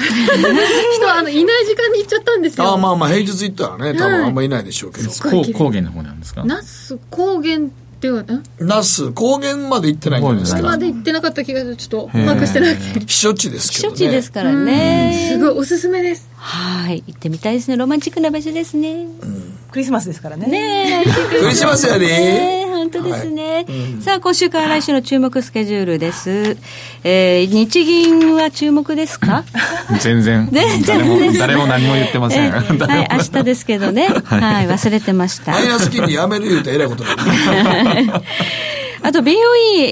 [0.97, 2.73] 人あのいない時間に行っちゃったんですよ。
[2.73, 6.43] あまあまあ平日行ったらね多分あんまりいないでしょうけど、はい、高原の方なんですか？
[6.45, 7.69] 那須高原
[8.03, 8.25] では
[8.59, 10.63] 那須高原まで行ってないんじゃないですか？
[10.63, 15.29] まで行ってなかった気がちょっとうまくしてない避暑地ですけどね避暑地ですからね。
[15.31, 16.29] すごいおすすめです。
[16.35, 17.05] はい。
[17.07, 17.77] 行ってみたいですね。
[17.77, 20.47] ロマンチックな場所ですね、うんクリスマスですからね。
[20.47, 21.05] ね
[21.41, 22.67] クリスマスやね。
[22.69, 26.59] 本当ですね、はいうん、さあ、今週から来週の注目スケジュールです。
[27.05, 29.45] えー、日銀は注目ですか？
[30.01, 30.49] 全然。
[30.53, 31.39] 全然誰も。
[31.39, 32.51] 誰も何も言ってません。
[32.53, 34.09] はい、明日ですけどね。
[34.25, 35.53] はい、忘れてました。
[35.53, 37.11] マイナス金利やめる言うとえらいことな
[39.05, 39.35] あと BOE、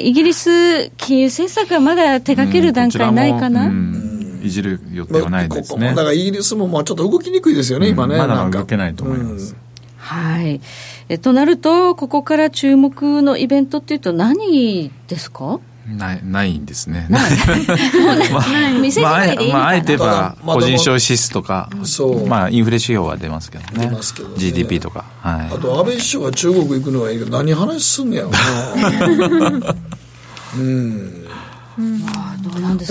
[0.03, 4.11] イギリス金融政策はまだ手掛ける段階ないかな、うん
[4.43, 5.89] いじる予定はないですね。
[5.89, 8.17] だからイギリスもまあちょっと動きにくいですよね、今ね。
[8.19, 9.55] まだ動けないと思います。
[10.11, 10.61] はい
[11.09, 15.61] えとなると、ここから注目のイベントっていうと、何ですか？
[15.89, 17.07] ないないんですね。
[17.09, 17.23] ない。
[18.05, 18.17] まあ、
[19.53, 21.69] まあ、あえて言えば、個人消費指数とか、
[22.29, 23.89] まあ、インフレ指標は出ますけどね。
[23.91, 25.05] ますけど、ね、GDP とか。
[25.21, 25.55] はい。
[25.55, 29.75] あと、安倍首相が中国行くのはいいけど、何話すんねやろな。
[30.57, 31.27] うん。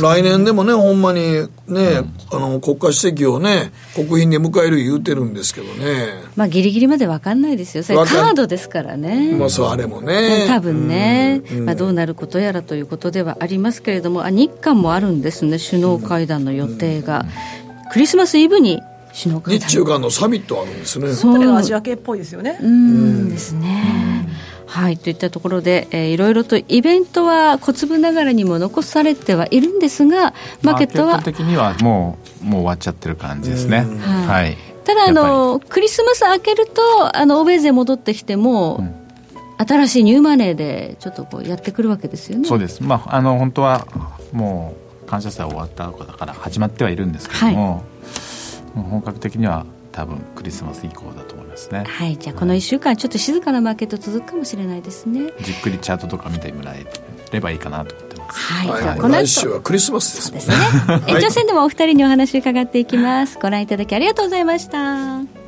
[0.01, 6.07] 来年でもね、ほんまにね、うん、あの国家主席をね、国賓で迎える言うてるんですけどね。
[6.35, 9.35] まあ、ぎりぎりまで分かんないですよ、それカードですからね。
[9.37, 10.45] まあ、そう、あれもね。
[10.47, 17.25] 多分ね、うん、まあ、どうなることやらということではありますけれども、あ日韓もあるんですね、首脳会談の予定が。
[17.91, 18.81] クリスマスイブに
[19.13, 21.13] 首脳会談日中間のサミットあるんですね。
[21.13, 22.59] それがアジア系っぽいですよね。
[22.61, 24.18] うんですね。
[24.69, 34.55] はいといったところで、えー、いろいろとイベントは小粒ながらにも残されてはいるんですがマーケットはマーケット的にはもうもう終わっちゃってる感じですね、はい、
[34.85, 38.95] ただあのクリスマス明けるとあの欧米勢戻ってきても、うん、
[39.57, 42.47] 新しいニューマネーでちょっとこうやってくるわけですよね。
[42.47, 42.83] そうです。
[42.83, 43.87] まああの本当は
[44.31, 47.83] もう感謝祭終わったとだから始まってはいるんですけども、
[48.75, 51.93] はい、本格的には多分クリスマス以降だと思いますね。
[51.93, 55.31] はいじゃあこの1週間ちょっと静かなマーケット続くかもしれないですね。
[55.41, 56.85] じっくりチャートとか見てもらえ
[57.31, 58.39] ればいいかなと思ってます。
[58.39, 60.39] はい、はい、この来週はクリスマスですね。
[60.39, 61.03] ですね。
[61.13, 63.37] 延長戦でもお二人にお話伺っていきます。
[63.41, 65.38] ご覧いただきありがとうございました